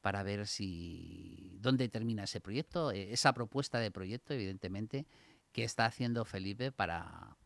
para 0.00 0.22
ver 0.22 0.46
si 0.46 1.58
dónde 1.60 1.90
termina 1.90 2.24
ese 2.24 2.40
proyecto, 2.40 2.90
eh, 2.90 3.12
esa 3.12 3.34
propuesta 3.34 3.78
de 3.78 3.90
proyecto, 3.90 4.32
evidentemente, 4.32 5.04
que 5.52 5.64
está 5.64 5.84
haciendo 5.84 6.24
Felipe 6.24 6.72
para 6.72 7.36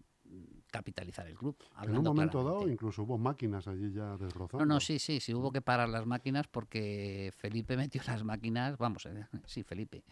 capitalizar 0.71 1.27
el 1.27 1.37
club. 1.37 1.57
En 1.83 1.97
un 1.97 2.05
momento 2.05 2.43
dado 2.45 2.69
incluso 2.69 3.03
hubo 3.03 3.19
máquinas 3.19 3.67
allí 3.69 3.93
ya 3.93 4.17
desbrozando. 4.17 4.59
No, 4.59 4.75
no, 4.75 4.81
sí, 4.81 4.99
sí, 4.99 5.21
sí, 5.21 5.33
hubo 5.35 5.51
que 5.53 5.61
parar 5.63 5.89
las 5.89 6.07
máquinas 6.07 6.47
porque 6.49 7.33
Felipe 7.37 7.77
metió 7.77 8.03
las 8.07 8.25
máquinas, 8.25 8.77
vamos, 8.79 9.07
eh, 9.07 9.27
sí, 9.47 9.63
Felipe, 9.63 10.05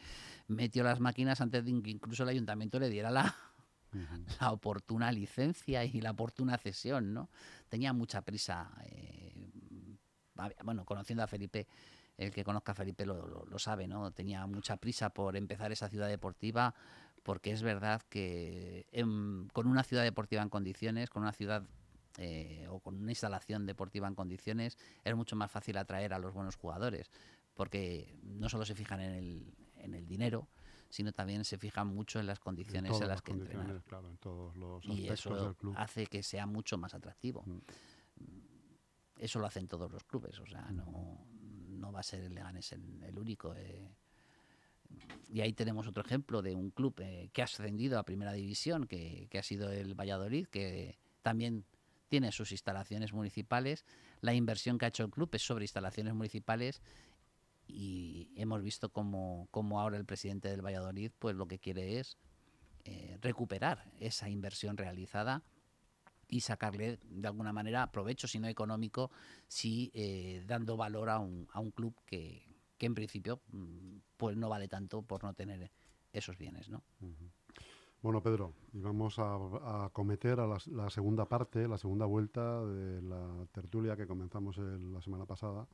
metió 0.48 0.84
las 0.84 1.00
máquinas 1.00 1.40
antes 1.40 1.64
de 1.64 1.82
que 1.82 1.90
incluso 1.90 2.22
el 2.22 2.28
ayuntamiento 2.30 2.78
le 2.78 2.88
diera 2.90 3.10
la, 3.10 3.34
la 4.40 4.52
oportuna 4.52 5.10
licencia 5.12 5.84
y 5.84 6.00
la 6.00 6.12
oportuna 6.12 6.56
cesión, 6.58 7.12
¿no? 7.12 7.28
Tenía 7.68 7.92
mucha 7.92 8.22
prisa. 8.22 8.70
eh, 8.84 9.50
bueno, 10.64 10.84
conociendo 10.84 11.22
a 11.22 11.26
Felipe, 11.26 11.66
el 12.16 12.30
que 12.32 12.42
conozca 12.44 12.72
a 12.72 12.74
Felipe 12.74 13.04
lo, 13.06 13.26
lo- 13.26 13.44
lo 13.44 13.58
sabe, 13.58 13.86
¿no? 13.86 14.10
Tenía 14.12 14.46
mucha 14.46 14.76
prisa 14.76 15.10
por 15.10 15.36
empezar 15.36 15.72
esa 15.72 15.88
ciudad 15.88 16.08
deportiva, 16.08 16.74
porque 17.22 17.52
es 17.52 17.62
verdad 17.62 18.02
que 18.08 18.86
em, 18.92 19.48
con 19.48 19.66
una 19.66 19.84
ciudad 19.84 20.02
deportiva 20.02 20.42
en 20.42 20.48
condiciones, 20.48 21.10
con 21.10 21.22
una 21.22 21.32
ciudad 21.32 21.64
eh, 22.18 22.66
o 22.68 22.80
con 22.80 22.96
una 22.96 23.12
instalación 23.12 23.66
deportiva 23.66 24.08
en 24.08 24.14
condiciones, 24.14 24.76
es 25.04 25.16
mucho 25.16 25.36
más 25.36 25.50
fácil 25.50 25.76
atraer 25.78 26.12
a 26.12 26.18
los 26.18 26.34
buenos 26.34 26.56
jugadores, 26.56 27.10
porque 27.54 28.18
no 28.22 28.48
solo 28.48 28.64
se 28.64 28.74
fijan 28.74 29.00
en 29.00 29.12
el, 29.12 29.54
en 29.76 29.94
el 29.94 30.06
dinero, 30.06 30.48
sino 30.88 31.12
también 31.12 31.44
se 31.44 31.56
fijan 31.56 31.86
mucho 31.86 32.20
en 32.20 32.26
las 32.26 32.38
En 32.38 32.42
condiciones 32.42 32.92
en 32.92 33.00
las 33.00 33.08
las 33.08 33.22
que 33.22 33.32
entrenan 33.32 33.66
condiciones, 33.66 33.84
claro, 33.84 34.08
en 34.10 34.18
todos 34.18 34.56
los 34.56 34.84
y 34.84 35.08
eso 35.08 35.34
del 35.46 35.56
club. 35.56 35.74
hace 35.76 36.06
que 36.06 36.22
sea 36.22 36.46
mucho 36.46 36.76
más 36.76 36.92
atractivo. 36.94 37.42
Mm. 37.46 37.60
Eso 39.16 39.38
lo 39.38 39.46
hacen 39.46 39.68
todos 39.68 39.90
los 39.90 40.04
clubes, 40.04 40.38
o 40.40 40.46
sea, 40.46 40.70
no, 40.72 41.24
no 41.68 41.92
va 41.92 42.00
a 42.00 42.02
ser 42.02 42.24
el 42.24 42.34
Leganés 42.34 42.72
el, 42.72 43.02
el 43.04 43.18
único. 43.18 43.54
eh. 43.54 43.88
Y 45.32 45.40
ahí 45.40 45.52
tenemos 45.52 45.86
otro 45.86 46.04
ejemplo 46.04 46.42
de 46.42 46.54
un 46.54 46.70
club 46.70 46.94
eh, 47.00 47.30
que 47.32 47.40
ha 47.42 47.44
ascendido 47.44 47.98
a 47.98 48.04
Primera 48.04 48.32
División, 48.32 48.86
que, 48.86 49.28
que 49.30 49.38
ha 49.38 49.42
sido 49.42 49.70
el 49.70 49.94
Valladolid, 49.94 50.46
que 50.48 50.98
también 51.22 51.64
tiene 52.08 52.30
sus 52.32 52.52
instalaciones 52.52 53.14
municipales. 53.14 53.86
La 54.20 54.34
inversión 54.34 54.76
que 54.76 54.84
ha 54.84 54.88
hecho 54.88 55.04
el 55.04 55.10
club 55.10 55.30
es 55.32 55.42
sobre 55.42 55.64
instalaciones 55.64 56.12
municipales 56.12 56.82
y 57.66 58.30
hemos 58.36 58.62
visto 58.62 58.90
como, 58.90 59.48
como 59.50 59.80
ahora 59.80 59.96
el 59.96 60.04
presidente 60.04 60.48
del 60.48 60.60
Valladolid 60.60 61.10
pues 61.18 61.34
lo 61.34 61.46
que 61.46 61.58
quiere 61.58 61.98
es 61.98 62.18
eh, 62.84 63.16
recuperar 63.22 63.90
esa 63.98 64.28
inversión 64.28 64.76
realizada 64.76 65.42
y 66.28 66.40
sacarle 66.40 66.98
de 67.02 67.28
alguna 67.28 67.52
manera 67.52 67.90
provecho, 67.92 68.28
si 68.28 68.38
no 68.38 68.48
económico, 68.48 69.10
sí 69.48 69.90
eh, 69.94 70.42
dando 70.46 70.76
valor 70.76 71.08
a 71.08 71.18
un, 71.18 71.48
a 71.52 71.60
un 71.60 71.70
club 71.70 71.94
que, 72.04 72.51
que 72.82 72.86
en 72.86 72.94
principio 72.96 73.40
mm, 73.52 73.98
pues 74.16 74.36
no 74.36 74.48
vale 74.48 74.66
tanto 74.66 75.02
por 75.02 75.22
no 75.22 75.32
tener 75.34 75.70
esos 76.12 76.36
bienes, 76.36 76.68
¿no? 76.68 76.82
Bueno, 78.00 78.20
Pedro, 78.20 78.54
y 78.72 78.80
vamos 78.80 79.20
a, 79.20 79.36
a 79.36 79.84
acometer 79.84 80.40
a 80.40 80.48
la, 80.48 80.58
la 80.66 80.90
segunda 80.90 81.28
parte, 81.28 81.68
la 81.68 81.78
segunda 81.78 82.06
vuelta 82.06 82.64
de 82.64 83.00
la 83.02 83.46
tertulia 83.52 83.94
que 83.96 84.08
comenzamos 84.08 84.58
el- 84.58 84.92
la 84.92 85.00
semana 85.00 85.26
pasada 85.26 85.68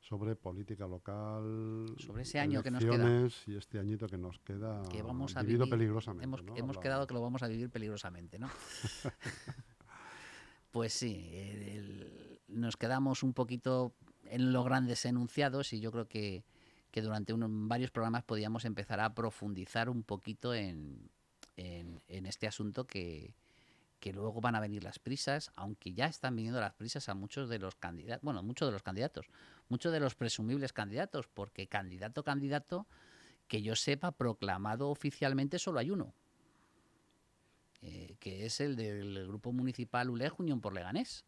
sobre 0.00 0.36
política 0.36 0.86
local, 0.86 1.86
Sobre 1.96 2.24
ese 2.24 2.38
año 2.40 2.62
que 2.62 2.70
nos 2.70 2.84
queda. 2.84 3.26
y 3.46 3.56
este 3.56 3.78
añito 3.78 4.06
que 4.06 4.18
nos 4.18 4.38
queda 4.40 4.82
Que 4.90 5.00
vamos 5.02 5.34
a 5.38 5.40
vivido 5.40 5.64
vivir- 5.64 5.70
peligrosamente. 5.70 6.24
Hemos, 6.24 6.42
¿no? 6.44 6.54
hemos 6.56 6.76
quedado 6.76 7.06
que 7.06 7.14
lo 7.14 7.22
vamos 7.22 7.42
a 7.42 7.48
vivir 7.48 7.70
peligrosamente, 7.70 8.38
¿no? 8.38 8.50
pues 10.72 10.92
sí, 10.92 11.30
el- 11.32 11.62
el- 11.62 12.40
nos 12.48 12.76
quedamos 12.76 13.22
un 13.22 13.32
poquito 13.32 13.94
en 14.30 14.52
los 14.52 14.64
grandes 14.64 15.04
enunciados 15.04 15.72
y 15.72 15.80
yo 15.80 15.90
creo 15.92 16.08
que, 16.08 16.44
que 16.90 17.02
durante 17.02 17.32
unos, 17.32 17.50
varios 17.52 17.90
programas 17.90 18.24
podíamos 18.24 18.64
empezar 18.64 19.00
a 19.00 19.14
profundizar 19.14 19.88
un 19.88 20.02
poquito 20.02 20.54
en, 20.54 21.10
en- 21.56 22.02
en 22.08 22.26
este 22.26 22.46
asunto 22.46 22.86
que, 22.86 23.34
que 24.00 24.12
luego 24.12 24.40
van 24.40 24.54
a 24.54 24.60
venir 24.60 24.84
las 24.84 24.98
prisas, 24.98 25.50
aunque 25.56 25.94
ya 25.94 26.06
están 26.06 26.36
viniendo 26.36 26.60
las 26.60 26.74
prisas 26.74 27.08
a 27.08 27.14
muchos 27.14 27.48
de 27.48 27.58
los 27.58 27.74
candidatos, 27.74 28.22
bueno, 28.22 28.42
muchos 28.42 28.68
de 28.68 28.72
los 28.72 28.82
candidatos, 28.82 29.26
muchos 29.68 29.92
de 29.92 30.00
los 30.00 30.14
presumibles 30.14 30.72
candidatos, 30.72 31.26
porque 31.26 31.66
candidato, 31.68 32.22
candidato, 32.22 32.86
que 33.48 33.62
yo 33.62 33.76
sepa, 33.76 34.12
proclamado 34.12 34.88
oficialmente 34.90 35.58
solo 35.58 35.78
hay 35.78 35.90
uno, 35.90 36.14
eh, 37.82 38.16
que 38.18 38.46
es 38.46 38.60
el 38.60 38.76
del 38.76 39.26
Grupo 39.26 39.52
Municipal 39.52 40.08
ULEG 40.10 40.38
Unión 40.40 40.60
por 40.60 40.72
Leganés. 40.74 41.24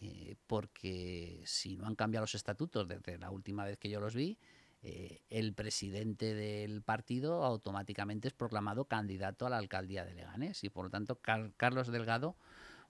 Eh, 0.00 0.36
porque 0.46 1.42
si 1.44 1.76
no 1.76 1.86
han 1.86 1.96
cambiado 1.96 2.22
los 2.22 2.34
estatutos 2.36 2.86
desde 2.86 3.18
la 3.18 3.30
última 3.30 3.64
vez 3.64 3.78
que 3.78 3.90
yo 3.90 3.98
los 4.00 4.14
vi, 4.14 4.38
eh, 4.80 5.22
el 5.28 5.54
presidente 5.54 6.34
del 6.34 6.82
partido 6.82 7.44
automáticamente 7.44 8.28
es 8.28 8.34
proclamado 8.34 8.84
candidato 8.84 9.44
a 9.44 9.50
la 9.50 9.56
alcaldía 9.58 10.04
de 10.04 10.14
Leganés 10.14 10.62
y 10.62 10.68
por 10.70 10.84
lo 10.84 10.90
tanto 10.90 11.16
Car- 11.16 11.52
Carlos 11.56 11.88
Delgado 11.88 12.36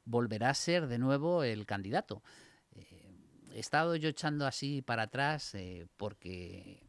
volverá 0.04 0.50
a 0.50 0.54
ser 0.54 0.86
de 0.86 0.98
nuevo 0.98 1.44
el 1.44 1.64
candidato. 1.64 2.22
Eh, 2.72 3.10
he 3.54 3.58
estado 3.58 3.96
yo 3.96 4.10
echando 4.10 4.46
así 4.46 4.82
para 4.82 5.04
atrás 5.04 5.56
porque 5.96 6.82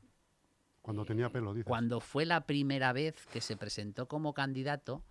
Cuando 0.82 1.06
tenía 1.06 1.30
pelo, 1.32 1.54
dices. 1.54 1.66
cuando 1.66 2.02
fue 2.02 2.26
la 2.26 2.46
primera 2.46 2.92
vez 2.92 3.26
que 3.28 3.40
se 3.40 3.56
presentó 3.56 4.10
como 4.10 4.34
candidato, 4.34 5.06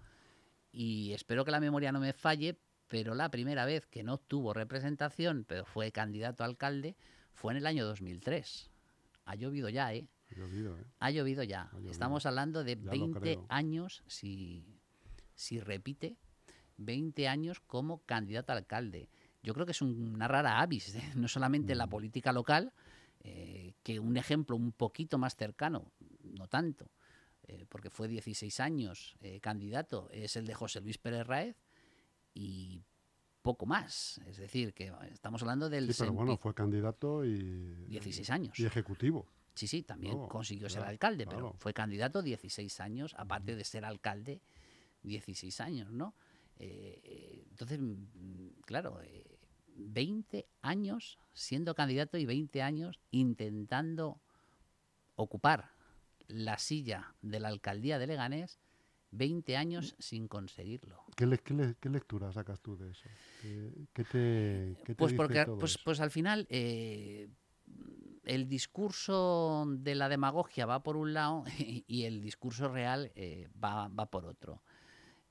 y 0.70 1.12
espero 1.14 1.46
que 1.46 1.50
la 1.50 1.60
memoria 1.60 1.92
no 1.92 2.00
me 2.00 2.12
falle, 2.12 2.58
pero 2.88 3.14
la 3.14 3.30
primera 3.30 3.64
vez 3.66 3.86
que 3.86 4.02
no 4.02 4.18
tuvo 4.18 4.52
representación, 4.54 5.44
pero 5.46 5.64
fue 5.64 5.92
candidato 5.92 6.42
a 6.42 6.46
alcalde, 6.46 6.96
fue 7.32 7.52
en 7.52 7.58
el 7.58 7.66
año 7.66 7.84
2003. 7.86 8.70
Ha 9.26 9.34
llovido 9.36 9.68
ya, 9.68 9.92
¿eh? 9.94 10.08
Ha 10.30 10.34
llovido, 10.34 10.78
¿eh? 10.78 10.84
Ha 10.98 11.10
llovido 11.10 11.42
ya. 11.42 11.68
llovido. 11.72 11.90
Estamos 11.92 12.26
hablando 12.26 12.64
de 12.64 12.76
Ya 12.76 12.82
lo 12.84 12.90
20 12.90 13.20
creo. 13.20 13.46
años, 13.50 14.02
si, 14.06 14.64
si 15.34 15.60
repite, 15.60 16.16
20 16.78 17.28
años 17.28 17.60
como 17.60 17.98
candidato 18.04 18.52
a 18.52 18.56
alcalde. 18.56 19.08
Yo 19.42 19.54
creo 19.54 19.66
que 19.66 19.72
es 19.72 19.82
una 19.82 20.26
rara 20.26 20.60
avis, 20.60 20.94
¿eh? 20.94 21.02
no 21.16 21.28
solamente 21.28 21.72
en 21.72 21.78
la 21.78 21.86
Mm. 21.86 21.90
política 21.90 22.32
local, 22.32 22.72
eh, 23.20 23.74
que 23.82 24.00
un 24.00 24.16
ejemplo 24.16 24.56
un 24.56 24.72
poquito 24.72 25.18
más 25.18 25.36
cercano, 25.36 25.92
no 26.22 26.48
tanto, 26.48 26.90
eh, 27.48 27.66
porque 27.68 27.90
fue 27.90 28.08
16 28.08 28.60
años 28.60 29.16
candidato, 29.40 30.08
es 30.10 30.36
el 30.36 30.46
de 30.46 30.54
José 30.54 30.80
Luis 30.80 30.98
Pérez 30.98 31.26
Raez 31.26 31.56
y 32.34 32.82
poco 33.42 33.66
más. 33.66 34.20
Es 34.26 34.36
decir, 34.36 34.74
que 34.74 34.92
estamos 35.12 35.42
hablando 35.42 35.68
del 35.68 35.92
Sí, 35.92 35.98
pero 36.00 36.12
bueno, 36.12 36.36
fue 36.36 36.54
candidato 36.54 37.24
y, 37.24 37.86
16 37.86 38.30
años. 38.30 38.58
y 38.58 38.66
ejecutivo. 38.66 39.26
Sí, 39.54 39.66
sí, 39.66 39.82
también 39.82 40.16
No, 40.16 40.28
consiguió 40.28 40.68
ser 40.68 40.84
alcalde, 40.84 41.26
pero 41.26 41.38
claro. 41.38 41.56
fue 41.58 41.74
candidato 41.74 42.22
16 42.22 42.80
años, 42.80 43.14
aparte 43.18 43.56
de 43.56 43.64
ser 43.64 43.84
alcalde 43.84 44.40
16 45.02 45.60
años, 45.60 45.90
¿no? 45.90 46.14
Eh, 46.58 47.00
eh, 47.02 47.44
entonces, 47.50 47.80
mm, 47.80 48.60
claro, 48.64 49.00
eh, 49.02 49.38
20 49.76 50.46
años 50.62 51.18
siendo 51.32 51.74
candidato 51.74 52.18
y 52.18 52.26
20 52.26 52.62
años 52.62 53.00
intentando 53.10 54.20
ocupar 55.16 55.70
la 56.26 56.58
silla 56.58 57.14
de 57.22 57.40
la 57.40 57.48
alcaldía 57.48 57.98
de 57.98 58.06
Leganés, 58.06 58.58
20 59.10 59.56
años 59.56 59.94
sin 59.98 60.28
conseguirlo. 60.28 61.04
¿Qué, 61.16 61.26
le- 61.26 61.38
qué 61.38 61.54
le- 61.54 61.74
qué 61.80 61.88
lectura 61.88 62.32
sacas 62.32 62.60
tú 62.60 62.76
de 62.76 62.90
eso? 62.90 63.08
¿Qué, 63.40 63.72
qué 63.92 64.04
te, 64.04 64.76
qué 64.84 64.94
te 64.94 64.94
Pues 64.96 65.12
dice 65.12 65.16
porque 65.16 65.44
todo 65.44 65.56
pues, 65.60 65.72
eso? 65.72 65.80
pues 65.84 66.00
al 66.00 66.10
final 66.10 66.46
eh, 66.50 67.28
el 68.24 68.48
discurso 68.48 69.64
de 69.68 69.94
la 69.94 70.08
demagogia 70.08 70.66
va 70.66 70.82
por 70.82 70.96
un 70.96 71.14
lado 71.14 71.44
y 71.58 72.04
el 72.04 72.20
discurso 72.20 72.68
real 72.68 73.10
eh, 73.14 73.48
va, 73.62 73.88
va 73.88 74.06
por 74.06 74.26
otro. 74.26 74.62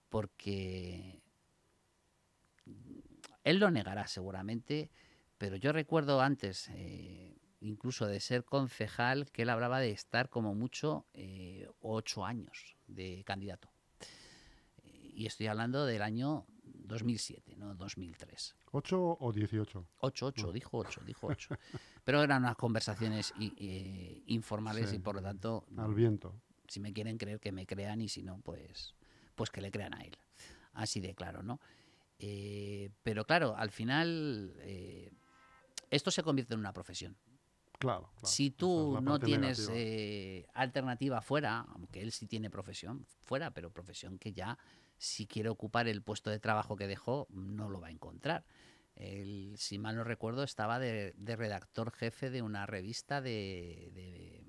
Porque 0.10 1.22
él 3.44 3.60
lo 3.60 3.72
negará 3.72 4.08
seguramente, 4.08 4.90
pero 5.38 5.56
yo 5.56 5.72
recuerdo 5.72 6.22
antes, 6.22 6.70
eh, 6.74 7.36
incluso 7.60 8.08
de 8.08 8.20
ser 8.20 8.44
concejal, 8.46 9.32
que 9.32 9.44
él 9.44 9.50
hablaba 9.50 9.80
de 9.80 9.92
estar 9.92 10.30
como 10.30 10.54
mucho 10.56 11.08
eh, 11.14 11.68
ocho 11.80 12.26
años 12.26 12.77
de 12.88 13.24
candidato. 13.26 13.70
Y 15.14 15.26
estoy 15.26 15.48
hablando 15.48 15.86
del 15.86 16.02
año 16.02 16.46
2007, 16.64 17.56
no 17.58 17.76
2003. 17.76 18.56
¿8 18.72 19.18
o 19.20 19.32
18? 19.34 19.88
8, 20.00 20.26
8, 20.26 20.52
dijo 20.52 20.78
8, 20.78 21.02
dijo 21.06 21.28
8. 21.28 21.56
Pero 22.04 22.24
eran 22.24 22.44
unas 22.44 22.56
conversaciones 22.56 23.34
eh, 23.40 24.24
informales 24.28 24.94
y 24.94 25.00
por 25.00 25.16
lo 25.16 25.22
tanto... 25.22 25.66
Al 25.78 25.94
viento. 25.94 26.34
Si 26.68 26.80
me 26.80 26.94
quieren 26.94 27.18
creer, 27.18 27.40
que 27.40 27.52
me 27.52 27.66
crean 27.66 28.02
y 28.02 28.10
si 28.10 28.24
no, 28.24 28.40
pues, 28.42 28.96
pues 29.36 29.50
que 29.50 29.62
le 29.62 29.72
crean 29.72 29.94
a 29.94 30.02
él. 30.02 30.18
Así 30.74 31.00
de 31.00 31.16
claro, 31.16 31.44
¿no? 31.44 31.60
Eh, 32.20 32.90
pero 33.04 33.26
claro, 33.26 33.56
al 33.56 33.72
final 33.72 34.54
eh, 34.60 35.12
esto 35.90 36.12
se 36.12 36.24
convierte 36.24 36.54
en 36.54 36.60
una 36.60 36.74
profesión. 36.74 37.16
Claro, 37.78 38.10
Si 38.24 38.50
tú 38.50 39.00
no 39.02 39.20
tienes 39.20 39.70
alternativa 40.54 41.22
fuera, 41.22 41.60
aunque 41.74 42.02
él 42.02 42.12
sí 42.12 42.26
tiene 42.26 42.50
profesión 42.50 43.06
fuera, 43.22 43.52
pero 43.52 43.72
profesión 43.72 44.18
que 44.18 44.34
ya 44.34 44.58
si 44.98 45.28
quiere 45.28 45.50
ocupar 45.50 45.88
el 45.88 46.02
puesto 46.02 46.30
de 46.30 46.40
trabajo 46.40 46.76
que 46.76 46.88
dejó, 46.88 47.28
no 47.30 47.70
lo 47.70 47.80
va 47.80 47.88
a 47.88 47.92
encontrar. 47.92 48.46
Él, 48.96 49.54
si 49.58 49.78
mal 49.78 49.96
no 49.96 50.04
recuerdo, 50.04 50.44
estaba 50.44 50.80
de, 50.80 51.14
redactor 51.24 51.92
jefe 51.92 52.32
de 52.32 52.42
una 52.42 52.66
revista 52.66 53.22
de, 53.22 54.44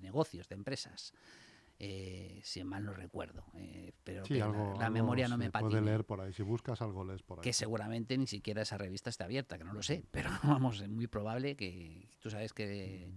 negocios, 0.00 0.48
de 0.48 0.54
empresas. 0.54 1.12
Eh, 1.80 2.40
si 2.42 2.64
mal 2.64 2.84
no 2.84 2.92
recuerdo, 2.92 3.44
eh, 3.54 3.92
pero 4.02 4.24
la, 4.28 4.90
memoria 4.90 5.28
no 5.28 5.38
me 5.38 5.48
patina. 5.48 5.70
Puede 5.70 5.82
leer 5.82 6.04
por 6.04 6.20
ahí, 6.20 6.32
si 6.32 6.42
buscas 6.42 6.82
algo 6.82 7.04
lees 7.04 7.22
por 7.22 7.38
ahí. 7.38 7.42
Que 7.44 7.52
seguramente 7.52 8.18
ni 8.18 8.26
siquiera 8.26 8.62
esa 8.62 8.76
revista 8.78 9.10
está 9.10 9.26
abierta, 9.26 9.58
que 9.58 9.62
no 9.62 9.72
lo 9.72 9.82
sé, 9.84 10.04
pero 10.10 10.28
vamos, 10.42 10.80
es 10.80 10.88
muy 10.88 11.06
probable 11.06 11.56
que 11.56 12.10
tú 12.18 12.30
sabes 12.30 12.52
que, 12.52 13.08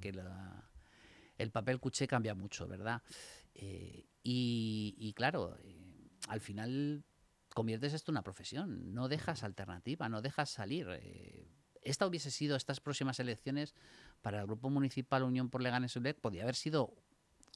el 1.40 1.52
papel 1.52 1.80
cuché 1.80 2.06
cambia 2.06 2.36
mucho, 2.36 2.68
¿verdad? 2.68 3.02
Eh, 3.56 4.06
y, 4.22 5.12
claro, 5.16 5.58
al 6.28 6.40
final 6.40 7.04
conviertes 7.56 7.94
esto 7.94 8.12
en 8.12 8.14
una 8.14 8.24
profesión, 8.24 8.94
no 8.94 9.08
dejas 9.08 9.44
alternativa, 9.44 10.08
no 10.08 10.22
dejas 10.22 10.52
salir. 10.52 10.88
Eh, 10.92 11.48
esta 11.82 12.06
hubiese 12.06 12.30
sido, 12.30 12.56
estas 12.56 12.80
próximas 12.80 13.20
elecciones 13.20 13.74
para 14.22 14.42
el 14.42 14.46
Grupo 14.46 14.70
Municipal 14.70 15.24
Unión 15.24 15.50
por 15.50 15.62
Leganes 15.62 15.96
ULEC, 15.96 16.20
podría 16.20 16.44
haber 16.44 16.56
sido 16.56 16.94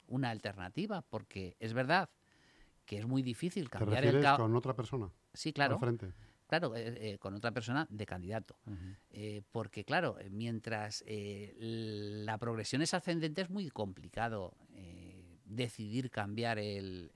una 0.08 0.30
alternativa, 0.30 1.02
porque 1.02 1.56
es 1.60 1.74
verdad 1.74 2.10
que 2.86 3.00
es 3.00 3.08
muy 3.08 3.22
difícil 3.22 3.70
cambiar 3.70 4.04
¿Te 4.04 4.10
el 4.10 4.36
con 4.38 4.56
otra 4.56 4.76
persona? 4.76 5.10
Sí, 5.34 5.54
claro. 5.54 5.80
Frente. 5.80 6.14
Claro, 6.48 6.76
eh, 6.76 7.14
eh, 7.14 7.18
con 7.18 7.34
otra 7.34 7.52
persona 7.52 7.88
de 7.90 8.06
candidato. 8.06 8.58
porque, 9.52 9.84
claro, 9.84 10.18
mientras 10.30 11.04
la 11.08 12.38
progresión 12.38 12.84
es 12.84 12.94
ascendente, 12.94 13.42
es 13.42 13.50
muy 13.50 13.70
complicado 13.70 14.56
decidir 15.46 16.12
cambiar 16.12 16.60
el, 16.60 17.12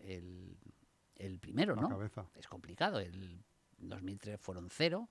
el 1.19 1.39
primero, 1.39 1.75
¿no? 1.75 2.03
Es 2.35 2.47
complicado. 2.47 2.99
El 2.99 3.43
2003 3.77 4.39
fueron 4.39 4.69
cero. 4.71 5.09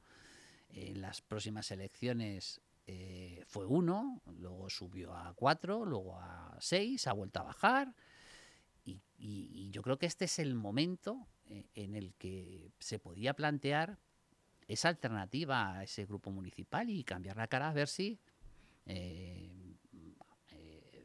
En 0.70 1.00
las 1.00 1.22
próximas 1.22 1.70
elecciones 1.70 2.60
eh, 2.90 3.44
fue 3.46 3.66
uno, 3.66 4.22
luego 4.38 4.70
subió 4.70 5.14
a 5.14 5.34
cuatro, 5.34 5.84
luego 5.84 6.18
a 6.18 6.56
seis, 6.58 7.06
ha 7.06 7.12
vuelto 7.12 7.40
a 7.40 7.42
bajar. 7.42 7.94
Y, 8.84 9.70
yo 9.72 9.82
creo 9.82 9.98
que 9.98 10.06
este 10.06 10.24
es 10.24 10.38
el 10.38 10.54
momento 10.54 11.28
eh, 11.44 11.68
en 11.74 11.94
el 11.94 12.14
que 12.14 12.72
se 12.78 12.98
podía 12.98 13.34
plantear 13.34 13.98
esa 14.68 14.88
alternativa 14.88 15.74
a 15.74 15.84
ese 15.84 16.06
grupo 16.06 16.30
municipal 16.30 16.88
y 16.88 17.04
cambiar 17.04 17.36
la 17.36 17.48
cara 17.48 17.68
a 17.68 17.72
ver 17.74 17.88
si 17.88 18.18
eh, 18.86 19.76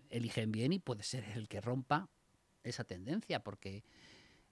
eligen 0.09 0.53
bien 0.53 0.71
y 0.71 0.79
puede 0.79 1.03
ser 1.03 1.25
el 1.35 1.49
que 1.49 1.59
rompa 1.59 2.07
esa 2.63 2.85
tendencia, 2.85 3.43
porque 3.43 3.83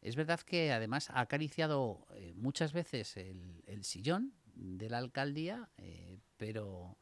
es 0.02 0.18
verdad 0.18 0.42
que 0.42 0.74
además 0.74 1.10
ha 1.12 1.22
acariciado 1.22 2.06
muchas 2.36 2.74
veces 2.74 3.16
el, 3.16 3.84
sillón 3.84 4.34
de 4.54 4.90
la 4.90 4.98
alcaldía, 4.98 5.70
pero 6.36 6.98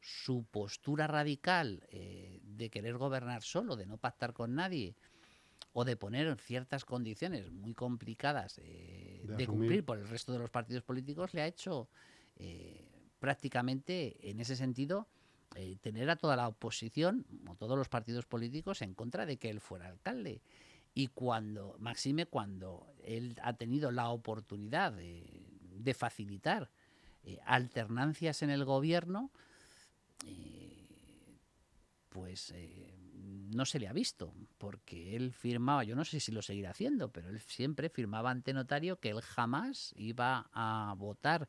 su 0.00 0.44
postura 0.44 1.06
radical 1.06 1.82
eh, 1.90 2.40
de 2.42 2.70
querer 2.70 2.96
gobernar 2.96 3.42
solo, 3.42 3.76
de 3.76 3.86
no 3.86 3.98
pactar 3.98 4.32
con 4.32 4.54
nadie, 4.54 4.96
o 5.72 5.84
de 5.84 5.96
poner 5.96 6.36
ciertas 6.38 6.84
condiciones 6.84 7.50
muy 7.50 7.74
complicadas 7.74 8.56
de, 8.56 9.46
cumplir 9.46 9.84
por 9.84 9.98
el 9.98 10.08
resto 10.08 10.32
de 10.32 10.38
los 10.38 10.50
partidos 10.50 10.82
políticos, 10.82 11.34
le 11.34 11.42
ha 11.42 11.46
hecho 11.46 11.88
prácticamente 13.20 14.30
en 14.30 14.40
ese 14.40 14.56
sentido 14.56 15.06
tener 15.80 16.08
a 16.10 16.16
toda 16.16 16.36
la 16.36 16.48
oposición 16.48 17.26
o 17.46 17.54
todos 17.54 17.76
los 17.76 17.88
partidos 17.88 18.24
políticos 18.26 18.82
en 18.82 18.94
contra 18.94 19.26
de 19.26 19.36
que 19.36 19.50
él 19.50 19.60
fuera 19.60 19.88
alcalde. 19.88 20.40
Y 20.98 21.06
cuando, 21.06 21.76
Maxime, 21.78 22.26
cuando 22.26 22.92
él 23.04 23.38
ha 23.44 23.52
tenido 23.52 23.92
la 23.92 24.08
oportunidad 24.08 24.92
de, 24.92 25.94
facilitar 25.94 26.70
eh, 27.22 27.38
alternancias 27.46 28.42
en 28.42 28.50
el 28.50 28.64
gobierno, 28.64 29.30
eh, 29.30 29.47
pues 32.08 32.52
eh, 32.54 32.94
no 33.54 33.64
se 33.64 33.78
le 33.78 33.88
ha 33.88 33.92
visto, 33.92 34.34
porque 34.58 35.16
él 35.16 35.32
firmaba, 35.32 35.84
yo 35.84 35.94
no 35.94 36.04
sé 36.04 36.20
si 36.20 36.32
lo 36.32 36.42
seguirá 36.42 36.70
haciendo, 36.70 37.10
pero 37.10 37.28
él 37.28 37.40
siempre 37.40 37.88
firmaba 37.88 38.30
ante 38.30 38.52
notario 38.52 38.98
que 38.98 39.10
él 39.10 39.20
jamás 39.20 39.94
iba 39.96 40.48
a 40.52 40.94
votar 40.96 41.48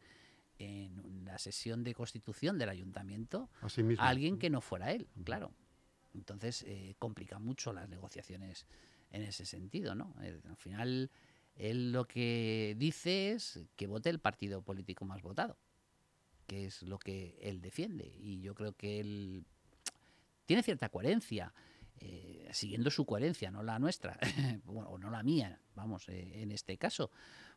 en 0.58 1.24
la 1.24 1.38
sesión 1.38 1.84
de 1.84 1.94
constitución 1.94 2.58
del 2.58 2.70
ayuntamiento 2.70 3.50
a 3.98 4.10
alguien 4.10 4.38
que 4.38 4.50
no 4.50 4.60
fuera 4.60 4.92
él, 4.92 5.08
claro. 5.24 5.54
Entonces 6.14 6.66
complica 6.98 7.40
mucho 7.40 7.72
las 7.72 7.88
negociaciones 7.88 8.66
en 9.12 9.24
ese 9.24 9.46
sentido, 9.46 9.96
¿no? 9.96 10.14
Eh, 10.22 10.40
al 10.48 10.56
final, 10.56 11.12
él 11.56 11.92
lo 11.92 12.06
que 12.06 12.76
dice 12.78 13.32
es 13.32 13.60
que 13.76 13.88
vote 13.88 14.10
el 14.10 14.20
partido 14.20 14.62
político 14.62 15.06
más 15.06 15.22
votado, 15.22 15.58
que 16.50 16.66
es 16.66 16.82
lo 16.82 16.98
que 16.98 17.38
él 17.42 17.62
defiende. 17.62 18.12
Y 18.20 18.42
yo 18.42 18.56
creo 18.56 18.74
que 18.74 19.00
él 19.00 19.46
tiene 20.48 20.64
cierta 20.64 20.90
coherencia, 20.90 21.54
eh, 22.00 22.50
siguiendo 22.52 22.90
su 22.90 23.06
coherencia, 23.06 23.52
no 23.52 23.62
la 23.62 23.78
nuestra, 23.78 24.18
o 24.66 24.98
no 24.98 25.12
la 25.12 25.22
mía, 25.22 25.62
vamos, 25.76 26.10
eh, 26.10 26.42
en 26.42 26.52
este 26.52 26.78
caso. 26.78 27.12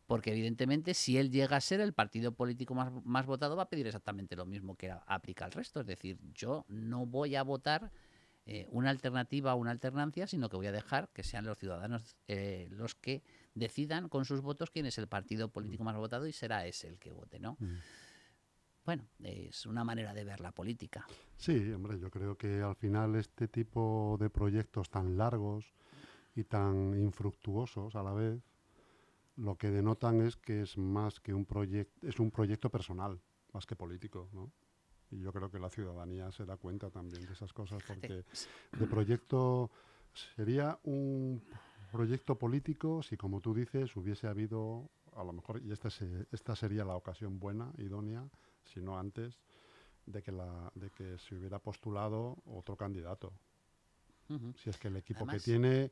Porque 0.07 0.33
evidentemente 0.33 0.93
si 0.93 1.17
él 1.17 1.31
llega 1.31 1.57
a 1.57 1.61
ser 1.61 1.81
el 1.81 1.95
partido 1.95 2.33
político 2.33 2.75
más, 2.75 2.93
más 3.05 3.25
votado 3.25 3.57
va 3.57 3.63
a 3.63 3.71
pedir 3.71 3.87
exactamente 3.87 4.37
lo 4.37 4.45
mismo 4.45 4.77
que 4.77 4.95
aplica 5.07 5.47
al 5.47 5.53
resto. 5.53 5.81
Es 5.81 5.87
decir, 5.87 6.19
yo 6.35 6.67
no 6.69 7.07
voy 7.07 7.35
a 7.35 7.43
votar 7.43 7.91
eh, 8.45 8.67
una 8.71 8.91
alternativa 8.91 9.55
o 9.55 9.57
una 9.57 9.71
alternancia, 9.71 10.27
sino 10.27 10.49
que 10.49 10.57
voy 10.57 10.67
a 10.67 10.73
dejar 10.73 11.09
que 11.13 11.23
sean 11.23 11.47
los 11.47 11.59
ciudadanos 11.59 12.17
eh, 12.27 12.67
los 12.73 12.97
que 12.97 13.23
decidan 13.55 14.09
con 14.09 14.25
sus 14.25 14.41
votos 14.41 14.71
quién 14.71 14.85
es 14.85 14.99
el 14.99 15.07
partido 15.07 15.49
político 15.49 15.85
más 15.85 15.95
votado 15.95 16.27
y 16.27 16.33
será 16.33 16.67
ese 16.67 16.89
el 16.89 16.99
que 16.99 17.13
vote, 17.13 17.39
¿no? 17.39 17.57
Mm. 17.61 17.77
Bueno, 18.85 19.05
es 19.21 19.65
una 19.67 19.85
manera 19.85 20.13
de 20.13 20.25
ver 20.25 20.41
la 20.41 20.51
política. 20.53 21.07
Sí, 21.37 21.73
hombre, 21.73 21.99
yo 22.01 22.11
creo 22.11 22.37
que 22.37 22.63
al 22.63 22.75
final 22.75 23.15
este 23.15 23.47
tipo 23.47 24.17
de 24.19 24.29
proyectos 24.29 24.91
tan 24.91 25.17
largos 25.17 25.73
y 26.35 26.45
tan 26.45 26.99
infructuosos 26.99 27.95
a 27.95 28.03
la 28.03 28.13
vez, 28.13 28.43
lo 29.37 29.57
que 29.57 29.71
denotan 29.71 30.21
es 30.21 30.37
que 30.37 30.63
es 30.63 30.77
más 30.77 31.21
que 31.21 31.33
un 31.33 31.45
proyecto, 31.45 32.07
es 32.07 32.19
un 32.19 32.31
proyecto 32.31 32.71
personal, 32.71 33.21
más 33.53 33.67
que 33.67 33.77
político, 33.77 34.29
¿no? 34.33 34.53
Y 35.11 35.21
yo 35.21 35.33
creo 35.33 35.51
que 35.51 35.59
la 35.59 35.69
ciudadanía 35.69 36.33
se 36.33 36.45
da 36.45 36.57
cuenta 36.57 36.91
también 36.91 37.25
de 37.27 37.35
esas 37.35 37.53
cosas, 37.53 37.83
porque 37.87 38.25
de 38.73 38.87
proyecto 38.87 39.71
sería 40.37 40.79
un 40.85 41.43
proyecto 41.93 42.39
político 42.39 43.03
si, 43.03 43.17
como 43.17 43.41
tú 43.41 43.55
dices, 43.55 43.95
hubiese 43.95 44.27
habido, 44.27 44.91
a 45.15 45.23
lo 45.23 45.33
mejor, 45.35 45.63
y 45.63 45.71
esta, 45.71 45.89
esta 46.33 46.57
sería 46.57 46.85
la 46.85 46.97
ocasión 46.97 47.39
buena, 47.39 47.73
idónea, 47.77 48.27
si 48.65 48.81
no 48.81 48.99
antes, 48.99 49.39
de 50.07 50.23
que, 50.23 50.33
la, 50.33 50.71
de 50.75 50.91
que 50.91 51.19
se 51.19 51.35
hubiera 51.35 51.59
postulado 51.59 52.37
otro 52.47 52.77
candidato. 52.77 53.33
Si 54.57 54.71
es 54.71 54.79
que 54.79 54.89
el 54.89 54.97
equipo 54.97 55.27
que 55.27 55.39
tiene 55.39 55.91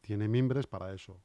tiene 0.00 0.26
mimbres 0.26 0.66
para 0.66 0.92
eso 0.92 1.20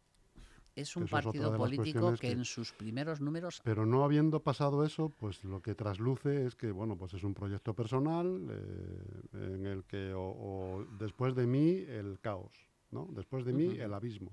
es 0.78 0.96
un 0.96 1.08
partido 1.08 1.58
político 1.58 2.14
que, 2.16 2.32
en 2.32 2.46
sus 2.46 2.72
primeros 2.72 3.20
números... 3.20 3.60
Pero 3.64 3.86
no 3.86 4.04
habiendo 4.04 4.44
pasado 4.44 4.86
eso, 4.86 5.10
pues 5.10 5.44
lo 5.44 5.60
que 5.60 5.74
trasluce 5.74 6.46
es 6.46 6.56
que, 6.56 6.72
bueno, 6.72 6.96
pues 6.96 7.16
es 7.16 7.24
un 7.24 7.34
proyecto 7.34 7.74
personal 7.74 8.48
eh, 8.48 9.56
en 9.56 9.66
el 9.66 9.84
que, 9.86 10.14
o, 10.16 10.86
después 11.00 11.36
de 11.36 11.48
mí, 11.48 11.84
el 11.88 12.20
caos, 12.22 12.52
¿no? 12.92 13.08
Después 13.12 13.44
de 13.44 13.54
mí, 13.54 13.80
el 13.80 13.92
abismo. 13.92 14.32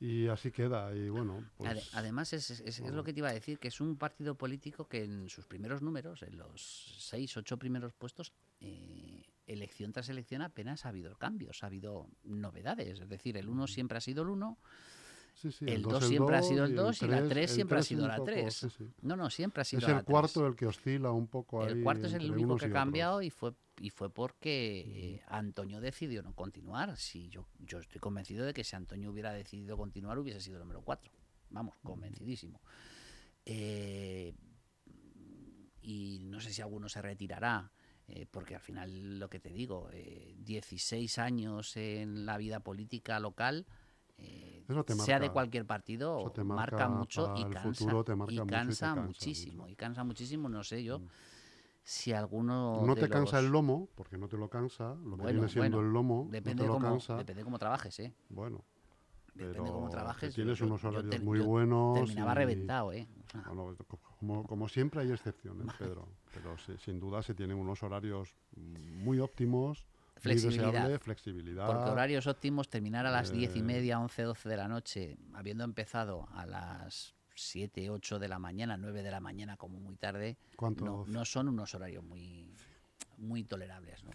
Y 0.00 0.28
así 0.28 0.50
queda, 0.50 0.94
y 0.94 1.10
bueno... 1.10 1.44
Pues, 1.58 1.90
además, 1.92 2.32
es, 2.32 2.80
lo 2.80 3.04
que 3.04 3.12
te 3.12 3.18
iba 3.20 3.28
a 3.28 3.34
decir, 3.34 3.58
que 3.58 3.68
es 3.68 3.82
un 3.82 3.96
partido 3.96 4.34
político 4.34 4.88
que 4.88 5.04
en 5.04 5.28
sus 5.28 5.44
primeros 5.44 5.82
números, 5.82 6.22
en 6.22 6.38
los 6.38 6.96
seis, 6.98 7.36
ocho 7.36 7.58
primeros 7.58 7.92
puestos, 7.92 8.32
eh, 8.60 9.22
elección 9.46 9.92
tras 9.92 10.08
elección 10.08 10.40
apenas 10.40 10.86
ha 10.86 10.88
habido 10.88 11.14
cambios, 11.16 11.62
ha 11.62 11.66
habido 11.66 12.08
novedades. 12.24 13.00
Es 13.00 13.08
decir, 13.10 13.36
el 13.36 13.50
uno 13.50 13.66
siempre 13.66 13.98
ha 13.98 14.00
sido 14.00 14.22
el 14.22 14.30
uno 14.30 14.58
el 15.60 15.82
2 15.82 16.04
siempre 16.06 16.36
ha 16.36 16.42
sido 16.42 16.64
el 16.64 16.74
2 16.74 17.02
y, 17.02 17.06
la 17.06 17.26
3 17.26 17.50
siempre 17.50 17.78
ha 17.78 17.82
sido 17.82 18.06
la 18.06 18.22
3. 18.22 18.66
No, 19.02 19.16
no, 19.16 19.30
siempre 19.30 19.62
ha 19.62 19.64
sido 19.64 19.80
es 19.80 19.88
la 19.88 19.88
3. 19.88 19.96
Es 19.96 20.00
el 20.00 20.04
cuarto 20.04 20.46
el 20.46 20.56
que 20.56 20.66
oscila 20.66 21.10
un 21.12 21.28
poco 21.28 21.62
ahí. 21.62 21.72
El 21.72 21.82
cuarto 21.82 22.06
es 22.06 22.14
el 22.14 22.30
único 22.30 22.56
que 22.56 22.66
ha 22.66 22.72
cambiado 22.72 23.22
y 23.22 23.30
fue, 23.30 23.52
y 23.80 23.88
fue 23.88 24.12
porque 24.12 24.80
eh, 24.80 25.22
Antonio 25.26 25.80
decidió 25.80 26.22
no 26.22 26.34
continuar. 26.34 26.98
Si 26.98 27.30
yo, 27.30 27.46
yo 27.58 27.78
estoy 27.78 27.98
convencido 27.98 28.44
de 28.44 28.52
que 28.52 28.62
si 28.62 28.76
Antonio 28.76 29.10
hubiera 29.10 29.32
decidido 29.32 29.78
continuar 29.78 30.18
hubiese 30.18 30.42
sido 30.42 30.56
el 30.56 30.60
número 30.60 30.82
4. 30.82 31.10
Vamos, 31.48 31.74
convencidísimo. 31.82 32.60
Eh, 33.46 34.34
y 35.80 36.18
no 36.24 36.40
sé 36.40 36.52
si 36.52 36.60
alguno 36.60 36.90
se 36.90 37.00
retirará. 37.00 37.72
Eh, 38.06 38.26
porque 38.30 38.56
al 38.56 38.60
final 38.60 39.18
lo 39.18 39.30
que 39.30 39.38
te 39.38 39.50
digo, 39.50 39.88
16 39.92 41.18
años 41.18 41.76
en 41.76 42.26
la 42.26 42.36
vida 42.36 42.60
política 42.60 43.18
local, 43.18 43.66
sea 45.04 45.20
de 45.20 45.30
cualquier 45.30 45.64
partido, 45.64 46.30
marca, 46.44 46.88
mucho 46.88 47.32
y 47.36 47.44
cansa, 47.44 47.90
y 48.28 48.36
cansa, 48.46 48.94
muchísimo, 48.96 49.68
y 49.68 49.76
cansa 49.76 50.04
muchísimo, 50.04 50.48
no 50.48 50.64
sé 50.64 50.84
yo. 50.84 50.98
Mm. 50.98 51.08
Si 51.82 52.12
alguno. 52.12 52.82
No 52.84 52.94
te 52.94 53.08
cansa 53.08 53.38
el 53.38 53.46
lomo, 53.46 53.88
porque 53.94 54.18
no 54.18 54.28
te 54.28 54.36
lo 54.36 54.48
cansa, 54.48 54.94
lo 54.94 55.16
que 55.16 55.32
viene 55.32 55.48
siendo 55.48 55.80
el 55.80 55.92
lomo, 55.92 56.28
depende 56.30 56.66
no 56.66 56.74
te 56.74 56.78
lo 56.80 56.90
cansa. 56.90 57.16
Depende 57.16 57.44
cómo 57.44 57.58
trabajes, 57.58 57.98
¿eh? 58.00 58.14
Bueno. 58.28 58.64
Depende 59.34 59.70
cómo 59.70 59.88
trabajes. 59.88 60.34
Tienes 60.34 60.60
unos 60.60 60.84
horarios 60.84 61.22
muy 61.22 61.40
buenos. 61.40 61.94
Terminaba 61.98 62.34
reventado, 62.34 62.92
¿eh? 62.92 63.06
como, 64.18 64.44
como, 64.44 64.68
siempre 64.68 65.00
hay 65.00 65.12
excepciones, 65.12 65.66
Pedro. 65.78 66.08
Pero 66.34 66.56
sin 66.78 67.00
duda 67.00 67.22
se 67.22 67.34
tienen 67.34 67.56
unos 67.56 67.82
horarios 67.82 68.34
muy 68.56 69.20
óptimos 69.20 69.86
Flexibilidad. 70.20 71.00
flexibilidad. 71.00 71.66
Porque 71.66 71.90
horarios 71.90 72.26
óptimos, 72.26 72.68
terminar 72.68 73.06
a 73.06 73.10
las 73.10 73.32
diez 73.32 73.56
y 73.56 73.60
eh. 73.60 73.62
media, 73.62 73.98
11, 73.98 74.22
12 74.22 74.48
de 74.48 74.56
la 74.56 74.68
noche, 74.68 75.16
habiendo 75.32 75.64
empezado 75.64 76.28
a 76.32 76.44
las 76.44 77.14
7, 77.40 77.90
8 77.90 78.18
de 78.18 78.28
la 78.28 78.38
mañana, 78.38 78.76
9 78.76 79.02
de 79.02 79.10
la 79.10 79.20
mañana 79.20 79.56
como 79.56 79.80
muy 79.80 79.96
tarde, 79.96 80.36
no, 80.80 81.04
no, 81.06 81.24
son 81.24 81.48
unos 81.48 81.74
horarios 81.74 82.04
muy, 82.04 82.54
muy 83.18 83.44
tolerables. 83.44 84.04
¿no? 84.04 84.10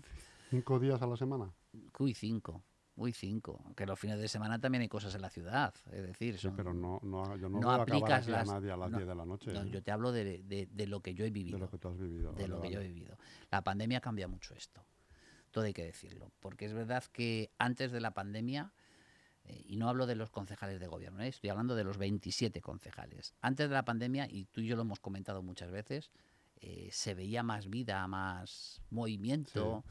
¿Cinco 0.49 0.79
días 0.79 1.01
a 1.01 1.07
la 1.07 1.17
semana? 1.17 1.51
Uy, 1.99 2.13
cinco. 2.13 2.63
Uy, 2.97 3.11
cinco. 3.11 3.61
Que 3.75 3.85
los 3.85 3.99
fines 3.99 4.19
de 4.19 4.27
semana 4.29 4.59
también 4.59 4.83
hay 4.83 4.87
cosas 4.87 5.13
en 5.15 5.21
la 5.21 5.29
ciudad. 5.29 5.73
Es 5.91 6.01
decir, 6.03 6.37
sí, 6.37 6.49
pero 6.55 6.73
no, 6.73 6.99
no, 7.03 7.35
yo 7.35 7.49
no, 7.49 7.59
no 7.59 7.71
aplicas 7.71 8.29
a 8.29 8.45
nadie 8.45 8.71
a 8.71 8.77
las 8.77 8.89
10 8.89 9.05
de 9.05 9.15
la 9.15 9.25
noche. 9.25 9.51
No, 9.51 9.63
¿eh? 9.63 9.69
yo 9.69 9.83
te 9.83 9.91
hablo 9.91 10.13
de, 10.13 10.43
de, 10.43 10.69
de, 10.71 10.87
lo 10.87 11.01
que 11.01 11.13
yo 11.13 11.25
he 11.25 11.29
vivido. 11.29 11.57
De 11.57 11.65
lo 11.65 11.69
que 11.69 11.77
tú 11.77 11.89
has 11.89 11.97
vivido. 11.97 12.31
De 12.31 12.47
lo 12.47 12.61
que 12.61 12.71
yo 12.71 12.79
he 12.79 12.87
vivido. 12.87 13.17
La 13.51 13.61
pandemia 13.63 13.99
cambia 13.99 14.27
mucho 14.27 14.53
esto 14.53 14.81
todo 15.55 15.63
hay 15.63 15.73
que 15.73 15.85
decirlo, 15.85 16.33
porque 16.41 16.65
es 16.65 16.73
verdad 16.73 17.01
que 17.13 17.49
antes 17.57 17.93
de 17.93 18.01
la 18.01 18.11
pandemia, 18.11 18.73
y 19.67 19.77
no 19.77 19.89
hablo 19.89 20.05
de 20.05 20.15
los 20.15 20.29
concejales 20.29 20.79
de 20.79 20.87
gobierno, 20.87 21.21
¿eh? 21.21 21.27
estoy 21.27 21.49
hablando 21.49 21.75
de 21.75 21.83
los 21.83 21.97
27 21.97 22.61
concejales, 22.61 23.33
antes 23.41 23.69
de 23.69 23.73
la 23.73 23.85
pandemia, 23.85 24.27
y 24.29 24.45
tú 24.45 24.61
y 24.61 24.67
yo 24.67 24.75
lo 24.75 24.83
hemos 24.83 24.99
comentado 24.99 25.41
muchas 25.43 25.71
veces, 25.71 26.11
eh, 26.57 26.89
se 26.91 27.13
veía 27.13 27.43
más 27.43 27.69
vida, 27.69 28.07
más 28.07 28.81
movimiento, 28.89 29.83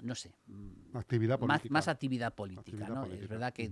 no 0.00 0.14
sé, 0.14 0.32
actividad 0.94 1.38
política. 1.38 1.72
Más, 1.72 1.88
actividad 1.88 2.34
política. 2.34 2.88
¿no? 2.88 3.04
Es 3.06 3.28
verdad 3.28 3.52
que 3.52 3.70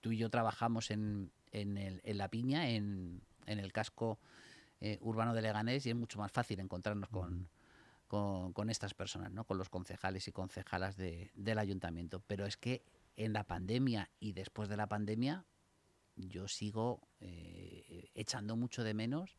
tú 0.00 0.12
y 0.12 0.16
yo 0.16 0.30
trabajamos 0.30 0.90
en, 0.90 1.32
en, 1.50 2.18
la 2.18 2.28
piña, 2.28 2.70
en, 2.70 3.22
el 3.46 3.72
casco 3.72 4.18
urbano 5.00 5.34
de 5.34 5.42
Leganés, 5.42 5.86
y 5.86 5.90
es 5.90 5.96
mucho 5.96 6.18
más 6.18 6.32
fácil 6.32 6.60
encontrarnos 6.60 7.08
con 7.08 7.48
con, 8.52 8.68
estas 8.68 8.92
personas, 8.92 9.32
¿no? 9.32 9.44
con 9.44 9.56
los 9.56 9.70
concejales 9.70 10.28
y 10.28 10.32
concejalas 10.32 10.98
del 10.98 11.58
ayuntamiento. 11.58 12.20
Pero 12.26 12.44
es 12.44 12.58
que 12.58 12.84
en 13.16 13.32
la 13.32 13.44
pandemia 13.44 14.10
y 14.20 14.32
después 14.32 14.68
de 14.68 14.76
la 14.76 14.88
pandemia 14.88 15.44
yo 16.16 16.48
sigo 16.48 17.08
eh, 17.20 18.10
echando 18.14 18.56
mucho 18.56 18.84
de 18.84 18.94
menos 18.94 19.36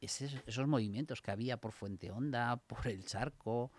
esos 0.00 0.66
movimientos 0.66 1.20
que 1.20 1.30
había 1.30 1.58
por 1.58 1.72
Fuente 1.72 2.10
Honda, 2.10 2.56
por 2.66 2.86
el 2.86 3.04
Charco, 3.04 3.70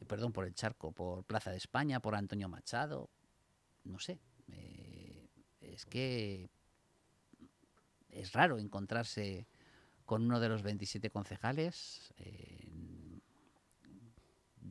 eh, 0.00 0.04
perdón, 0.04 0.32
por 0.32 0.44
el 0.44 0.54
Charco, 0.54 0.92
por 0.92 1.24
Plaza 1.24 1.50
de 1.50 1.56
España, 1.56 2.00
por 2.00 2.14
Antonio 2.14 2.48
Machado, 2.48 3.10
no 3.82 3.98
sé, 3.98 4.20
eh, 4.48 5.28
es 5.60 5.84
que 5.84 6.48
es 8.08 8.32
raro 8.32 8.58
encontrarse 8.58 9.48
con 10.04 10.22
uno 10.22 10.38
de 10.38 10.48
los 10.48 10.62
27 10.62 11.10
concejales 11.10 12.12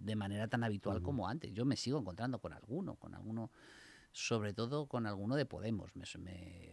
de 0.03 0.15
manera 0.15 0.47
tan 0.47 0.63
habitual 0.63 1.01
como 1.01 1.27
antes. 1.27 1.53
Yo 1.53 1.65
me 1.65 1.75
sigo 1.75 1.99
encontrando 1.99 2.39
con 2.39 2.53
alguno, 2.53 2.95
con 2.95 3.15
alguno, 3.15 3.51
sobre 4.13 4.53
todo 4.53 4.87
con 4.87 5.05
alguno 5.05 5.35
de 5.35 5.45
Podemos. 5.45 5.93
Me, 5.95 6.05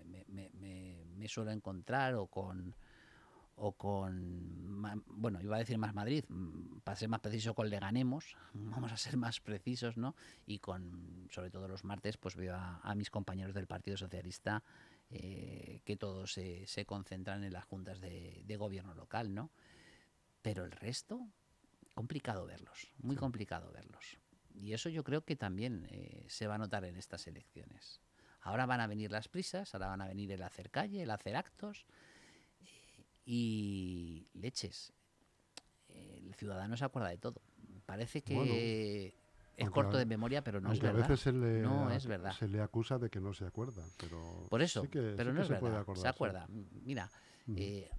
me, 0.06 0.24
me, 0.28 1.04
me 1.16 1.28
suelo 1.28 1.50
encontrar 1.50 2.14
o 2.14 2.26
con 2.26 2.76
o 3.62 3.72
con, 3.72 4.80
bueno, 5.06 5.42
iba 5.42 5.56
a 5.56 5.58
decir 5.58 5.76
más 5.76 5.92
Madrid, 5.92 6.24
mm, 6.28 6.78
para 6.78 6.96
ser 6.96 7.10
más 7.10 7.20
preciso 7.20 7.54
con 7.54 7.68
Leganemos, 7.68 8.34
vamos 8.54 8.90
a 8.90 8.96
ser 8.96 9.18
más 9.18 9.40
precisos, 9.40 9.98
¿no? 9.98 10.16
Y 10.46 10.60
con, 10.60 11.28
sobre 11.30 11.50
todo 11.50 11.68
los 11.68 11.84
martes, 11.84 12.16
pues 12.16 12.36
veo 12.36 12.56
a, 12.56 12.94
mis 12.94 13.10
compañeros 13.10 13.54
del 13.54 13.66
Partido 13.66 13.98
Socialista 13.98 14.62
eh, 15.10 15.82
que 15.84 15.96
todos 15.96 16.32
se, 16.32 16.66
se, 16.66 16.86
concentran 16.86 17.44
en 17.44 17.52
las 17.52 17.64
juntas 17.66 18.00
de, 18.00 18.42
de, 18.46 18.56
gobierno 18.56 18.94
local, 18.94 19.34
¿no? 19.34 19.50
Pero 20.40 20.64
el 20.64 20.70
resto, 20.70 21.28
complicado 21.94 22.46
verlos, 22.46 22.88
muy 22.96 23.16
complicado 23.16 23.70
verlos. 23.72 24.16
Y 24.54 24.72
eso 24.72 24.88
yo 24.88 25.04
creo 25.04 25.24
que 25.24 25.36
también 25.36 25.86
eh, 25.90 26.26
se 26.28 26.46
va 26.46 26.56
a 26.56 26.58
notar 26.58 26.84
en 26.84 26.96
estas 26.96 27.26
elecciones. 27.26 28.00
Ahora 28.42 28.66
van 28.66 28.80
a 28.80 28.86
venir 28.86 29.10
las 29.10 29.28
prisas, 29.28 29.74
ahora 29.74 29.88
van 29.88 30.00
a 30.00 30.06
venir 30.06 30.32
el 30.32 30.42
hacer 30.42 30.70
calle, 30.70 31.02
el 31.02 31.10
hacer 31.10 31.36
actos 31.36 31.86
y 33.24 34.26
leches. 34.32 34.92
el 35.88 36.34
ciudadano 36.34 36.76
se 36.76 36.84
acuerda 36.84 37.08
de 37.08 37.18
todo. 37.18 37.42
Parece 37.84 38.22
que 38.22 39.14
es 39.60 39.70
corto 39.70 39.98
de 39.98 40.06
memoria, 40.06 40.42
pero 40.42 40.60
no 40.60 40.72
es 40.72 40.80
verdad. 40.80 41.04
A 41.04 41.08
veces 41.08 41.20
se 41.20 41.32
le, 41.32 41.60
no 41.60 41.90
es 41.90 42.06
verdad. 42.06 42.32
se 42.32 42.48
le 42.48 42.60
acusa 42.60 42.98
de 42.98 43.10
que 43.10 43.20
no 43.20 43.34
se 43.34 43.44
acuerda, 43.44 43.84
pero 43.98 44.46
por 44.48 44.62
eso, 44.62 44.82
que, 44.88 45.14
pero 45.16 45.32
no 45.32 45.42
es 45.42 45.48
verdad. 45.48 45.84
Se 45.94 46.08
acuerda. 46.08 46.46
Mira, 46.82 47.10
eh, 47.56 47.90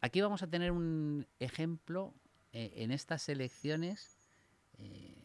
aquí 0.00 0.20
vamos 0.20 0.42
a 0.42 0.48
tener 0.48 0.72
un 0.72 1.26
ejemplo 1.38 2.14
eh, 2.52 2.72
en 2.76 2.90
estas 2.90 3.28
elecciones 3.28 4.18
eh, 4.78 5.17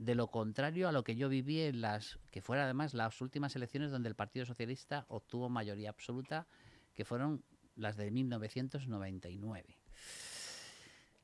de 0.00 0.14
lo 0.14 0.28
contrario 0.28 0.88
a 0.88 0.92
lo 0.92 1.04
que 1.04 1.14
yo 1.14 1.28
viví 1.28 1.60
en 1.60 1.82
las 1.82 2.18
que 2.30 2.40
fueron 2.40 2.64
además 2.64 2.94
las 2.94 3.20
últimas 3.20 3.54
elecciones 3.54 3.90
donde 3.90 4.08
el 4.08 4.14
Partido 4.14 4.46
Socialista 4.46 5.04
obtuvo 5.08 5.50
mayoría 5.50 5.90
absoluta, 5.90 6.46
que 6.94 7.04
fueron 7.04 7.44
las 7.76 7.98
de 7.98 8.10
1999. 8.10 9.76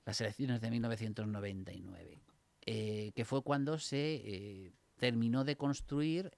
Las 0.05 0.21
elecciones 0.21 0.61
de 0.61 0.71
1999, 0.71 2.21
eh, 2.67 3.12
que 3.17 3.25
fue 3.25 3.43
cuando 3.43 3.79
se 3.79 4.75
terminó 4.99 5.45
de 5.45 5.57
construir 5.57 6.37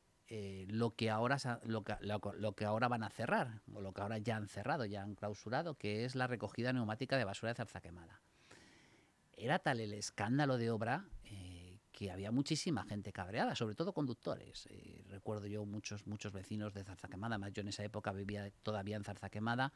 lo 0.69 0.95
que 0.95 1.11
ahora 1.11 1.39
lo 1.65 1.83
que, 1.83 1.97
lo, 2.03 2.53
que, 2.53 2.65
ahora 2.65 2.87
van 2.87 3.03
a 3.03 3.11
cerrar 3.11 3.63
o 3.75 3.81
lo 3.81 3.93
que 3.93 4.01
ahora 4.01 4.19
ya 4.19 4.37
han 4.37 4.47
cerrado, 4.47 4.85
ya 4.85 5.03
han 5.03 5.17
clausurado, 5.17 5.75
que 5.75 6.05
es 6.05 6.15
la 6.15 6.29
recogida 6.29 6.73
neumática 6.73 7.17
de 7.17 7.25
basura 7.25 7.51
de 7.51 7.57
zarza 7.57 7.81
quemada 7.81 8.21
era 9.39 9.59
tal 9.59 9.81
el 9.81 9.95
escándalo 9.95 10.59
de 10.59 10.71
obra 10.71 11.05
eh, 11.25 11.48
que 11.99 12.13
había 12.13 12.31
muchísima 12.31 12.85
gente 12.85 13.13
cabreada, 13.13 13.57
sobre 13.57 13.75
todo 13.75 13.93
conductores. 13.93 14.69
Eh, 14.71 15.03
recuerdo 15.09 15.49
yo 15.49 15.65
muchos, 15.67 16.07
muchos 16.07 16.33
vecinos 16.33 16.73
de 16.73 16.85
Zarzaquemada, 16.85 17.35
además 17.35 17.53
yo 17.55 17.63
en 17.63 17.69
esa 17.69 17.83
época 17.83 18.13
vivía 18.13 18.53
todavía 18.63 18.95
en 18.95 19.03
Zarzaquemada 19.03 19.73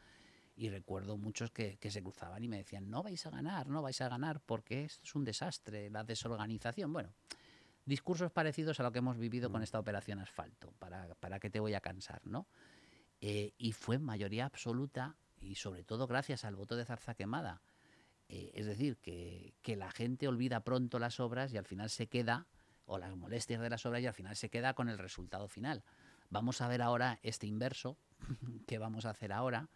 y 0.54 0.70
recuerdo 0.70 1.16
muchos 1.16 1.50
que, 1.50 1.76
se 1.82 2.00
cruzaban 2.00 2.44
y 2.44 2.46
me 2.46 2.58
decían, 2.58 2.88
no 2.88 3.02
vais 3.02 3.26
a 3.26 3.30
ganar, 3.30 3.66
no 3.66 3.82
vais 3.82 4.00
a 4.00 4.08
ganar 4.08 4.38
porque 4.38 4.85
esto 4.85 5.02
es 5.02 5.16
un 5.16 5.24
desastre, 5.24 5.90
la 5.90 6.04
desorganización. 6.04 6.92
Bueno, 6.92 7.12
discursos 7.87 8.30
parecidos 8.30 8.78
a 8.78 8.85
lo 8.85 8.92
que 8.92 9.00
hemos 9.00 9.18
vivido 9.18 9.50
con 9.50 9.61
mm. 9.61 9.64
esta 9.64 9.80
operación 9.80 10.20
asfalto, 10.20 10.70
para, 10.78 11.16
para 11.16 11.40
qué 11.40 11.50
te 11.50 11.58
voy 11.58 11.74
a 11.74 11.80
cansar, 11.80 12.24
¿no? 12.24 12.46
Eh, 13.20 13.52
y 13.58 13.72
fue 13.72 13.98
mayoría 13.98 14.44
absoluta 14.44 15.16
y 15.40 15.56
sobre 15.56 15.82
todo 15.82 16.06
gracias 16.06 16.44
al 16.44 16.54
voto 16.54 16.76
de 16.76 16.85
Zarzaquemada 16.85 17.62
eh, 18.32 18.50
es 18.54 18.64
decir, 18.64 18.96
que, 18.96 19.52
la 19.76 19.90
gente 19.90 20.26
olvida 20.26 20.64
pronto 20.64 20.98
las 20.98 21.20
obras 21.20 21.52
y 21.52 21.58
al 21.58 21.66
final 21.66 21.90
se 21.90 22.06
queda, 22.06 22.46
o 22.86 22.96
las 22.96 23.14
molestias 23.14 23.60
de 23.60 23.68
las 23.68 23.84
obras 23.84 24.00
y 24.00 24.06
al 24.06 24.14
final 24.14 24.36
se 24.36 24.48
queda 24.48 24.72
con 24.72 24.88
el 24.88 24.96
resultado 24.96 25.48
final. 25.48 25.84
Vamos 26.30 26.62
a 26.62 26.68
ver 26.68 26.80
ahora 26.80 27.20
este 27.22 27.46
inverso 27.46 27.98
que 28.66 28.78
vamos 28.78 29.04
a 29.04 29.10
hacer 29.10 29.34
ahora, 29.34 29.68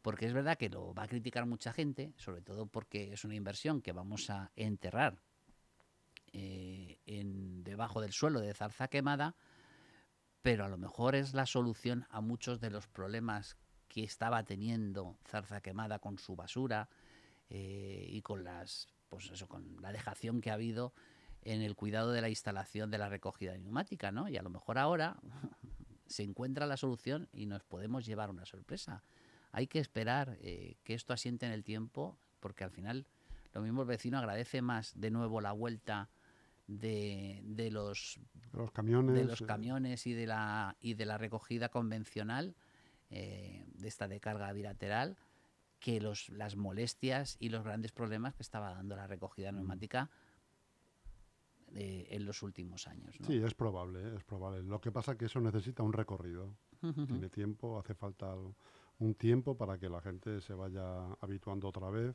porque 0.00 0.24
es 0.24 0.32
verdad 0.32 0.56
que 0.56 0.70
lo 0.70 0.94
va 0.94 1.02
a 1.02 1.08
criticar 1.08 1.44
mucha 1.44 1.74
gente, 1.74 2.14
sobre 2.16 2.40
todo 2.40 2.64
porque 2.64 3.12
es 3.12 3.24
una 3.26 3.34
inversión 3.34 3.82
que 3.82 3.92
vamos 3.92 4.30
a 4.30 4.50
enterrar 4.56 5.20
eh, 6.32 7.00
en, 7.04 7.62
debajo 7.64 8.00
del 8.00 8.12
suelo 8.12 8.40
de 8.40 8.54
zarza 8.54 8.88
quemada, 8.88 9.36
pero 10.40 10.64
a 10.64 10.70
lo 10.70 10.78
mejor 10.78 11.16
es 11.16 11.34
la 11.34 11.44
solución 11.44 12.06
a 12.08 12.22
muchos 12.22 12.60
de 12.60 12.70
los 12.70 12.88
problemas 12.88 13.58
que 13.88 14.04
estaba 14.04 14.42
teniendo 14.44 15.18
zarza 15.26 15.60
quemada 15.60 15.98
con 15.98 16.18
su 16.18 16.34
basura, 16.34 16.88
eh, 17.50 18.06
y 18.08 18.22
con 18.22 18.44
las 18.44 18.88
pues 19.10 19.30
eso, 19.30 19.48
con 19.48 19.76
la 19.82 19.92
dejación 19.92 20.40
que 20.40 20.50
ha 20.50 20.54
habido 20.54 20.94
en 21.42 21.62
el 21.62 21.74
cuidado 21.74 22.12
de 22.12 22.22
la 22.22 22.28
instalación 22.28 22.90
de 22.90 22.98
la 22.98 23.08
recogida 23.08 23.56
neumática, 23.58 24.12
¿no? 24.12 24.28
Y 24.28 24.36
a 24.36 24.42
lo 24.42 24.50
mejor 24.50 24.78
ahora 24.78 25.16
se 26.06 26.22
encuentra 26.22 26.66
la 26.66 26.76
solución 26.76 27.28
y 27.32 27.46
nos 27.46 27.64
podemos 27.64 28.06
llevar 28.06 28.30
una 28.30 28.46
sorpresa. 28.46 29.02
Hay 29.52 29.66
que 29.66 29.80
esperar 29.80 30.38
eh, 30.40 30.76
que 30.84 30.94
esto 30.94 31.12
asiente 31.12 31.44
en 31.44 31.52
el 31.52 31.64
tiempo, 31.64 32.16
porque 32.38 32.64
al 32.64 32.70
final 32.70 33.06
lo 33.52 33.62
mismo 33.62 33.82
el 33.82 33.88
vecino 33.88 34.18
agradece 34.18 34.62
más 34.62 34.98
de 34.98 35.10
nuevo 35.10 35.40
la 35.40 35.52
vuelta 35.52 36.08
de, 36.68 37.40
de 37.42 37.70
los, 37.72 38.20
los 38.52 38.70
camiones, 38.70 39.16
de 39.16 39.24
los 39.24 39.40
eh, 39.40 39.46
camiones 39.46 40.06
y 40.06 40.12
de 40.12 40.26
la 40.28 40.76
y 40.80 40.94
de 40.94 41.04
la 41.04 41.18
recogida 41.18 41.68
convencional 41.68 42.54
eh, 43.10 43.64
de 43.74 43.88
esta 43.88 44.06
de 44.06 44.20
carga 44.20 44.52
bilateral 44.52 45.16
que 45.80 46.00
los, 46.00 46.28
las 46.28 46.54
molestias 46.56 47.36
y 47.40 47.48
los 47.48 47.64
grandes 47.64 47.90
problemas 47.92 48.34
que 48.34 48.42
estaba 48.42 48.72
dando 48.74 48.94
la 48.96 49.06
recogida 49.06 49.50
Mm. 49.50 49.56
neumática 49.56 50.10
eh, 51.74 52.06
en 52.10 52.24
los 52.26 52.42
últimos 52.42 52.86
años. 52.88 53.18
¿no? 53.20 53.26
Sí, 53.26 53.36
es 53.36 53.54
probable, 53.54 54.00
¿eh? 54.02 54.16
es 54.16 54.24
probable. 54.24 54.62
Lo 54.62 54.80
que 54.80 54.92
pasa 54.92 55.12
es 55.12 55.18
que 55.18 55.24
eso 55.26 55.40
necesita 55.40 55.82
un 55.82 55.92
recorrido. 55.92 56.54
Tiene 57.06 57.28
tiempo, 57.28 57.78
hace 57.78 57.94
falta 57.94 58.32
al- 58.32 58.54
un 58.98 59.14
tiempo 59.14 59.56
para 59.56 59.78
que 59.78 59.88
la 59.88 60.00
gente 60.00 60.40
se 60.42 60.52
vaya 60.52 61.06
habituando 61.20 61.68
otra 61.68 61.88
vez 61.90 62.14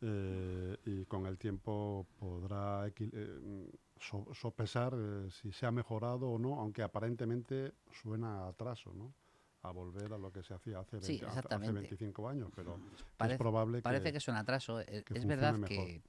eh, 0.00 0.76
y 0.84 1.04
con 1.04 1.26
el 1.26 1.38
tiempo 1.38 2.06
podrá 2.18 2.88
eh, 2.88 3.70
so- 4.00 4.26
sopesar 4.34 4.94
eh, 4.96 5.30
si 5.30 5.52
se 5.52 5.66
ha 5.66 5.70
mejorado 5.70 6.28
o 6.28 6.38
no, 6.38 6.58
aunque 6.60 6.82
aparentemente 6.82 7.74
suena 7.92 8.40
a 8.44 8.48
atraso, 8.48 8.92
¿no? 8.94 9.14
A 9.62 9.70
volver 9.70 10.12
a 10.12 10.18
lo 10.18 10.32
que 10.32 10.42
se 10.42 10.54
hacía 10.54 10.80
hace, 10.80 11.00
Sí, 11.00 11.12
20 11.12 11.26
hace- 11.26 11.26
hace 11.26 11.38
exactamente. 11.38 11.80
25 11.82 12.28
años, 12.28 12.50
pero 12.54 12.80
Parece- 13.16 13.34
es 13.34 13.38
probable. 13.38 13.80
Parece 13.80 14.10
que 14.10 14.18
es 14.18 14.26
un 14.28 14.34
atraso. 14.36 14.78
Que 14.84 15.04
es 15.14 15.24
verdad 15.26 15.54
funcione 15.54 15.68
que, 15.68 16.02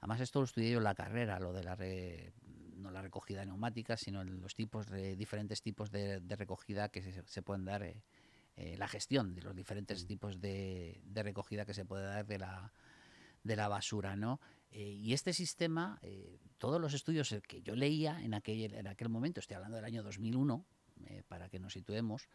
además 0.00 0.20
esto 0.20 0.40
lo 0.40 0.44
estudié 0.46 0.72
yo 0.72 0.78
en 0.78 0.84
la 0.84 0.94
carrera, 0.94 1.38
lo 1.38 1.52
de 1.52 1.62
la 1.62 1.76
re- 1.76 2.32
no 2.76 2.90
la 2.90 3.02
recogida 3.02 3.44
neumática, 3.44 3.96
sino 3.96 4.20
en 4.22 4.40
los 4.40 4.54
tipos 4.54 4.86
de 4.88 5.16
diferentes 5.16 5.62
tipos 5.62 5.90
de, 5.90 6.20
de 6.20 6.36
recogida 6.36 6.88
que 6.88 7.02
se, 7.02 7.22
se 7.26 7.42
pueden 7.42 7.64
dar, 7.64 7.82
eh, 7.84 8.02
eh, 8.56 8.76
la 8.76 8.88
gestión 8.88 9.34
de 9.34 9.42
los 9.42 9.54
diferentes 9.54 10.02
Mm. 10.04 10.06
tipos 10.06 10.40
de, 10.40 11.00
de 11.04 11.22
recogida 11.22 11.64
que 11.66 11.72
se 11.74 11.84
puede 11.84 12.04
dar 12.04 12.26
de 12.26 12.38
la, 12.38 12.72
de 13.44 13.54
la 13.56 13.68
basura, 13.68 14.16
¿no? 14.16 14.40
Eh, 14.72 14.90
y 14.90 15.12
este 15.12 15.32
sistema, 15.32 15.98
eh, 16.02 16.38
todos 16.58 16.80
los 16.80 16.94
estudios 16.94 17.30
eh, 17.32 17.40
que 17.46 17.62
yo 17.62 17.76
leía 17.76 18.20
en 18.22 18.34
aquel, 18.34 18.74
en 18.74 18.88
aquel 18.88 19.08
momento, 19.08 19.38
estoy 19.40 19.54
hablando 19.54 19.76
del 19.76 19.84
año 19.84 20.02
2001, 20.02 20.64
eh, 21.06 21.22
para 21.28 21.48
que 21.48 21.58
nos 21.58 21.72
situemos, 21.74 22.28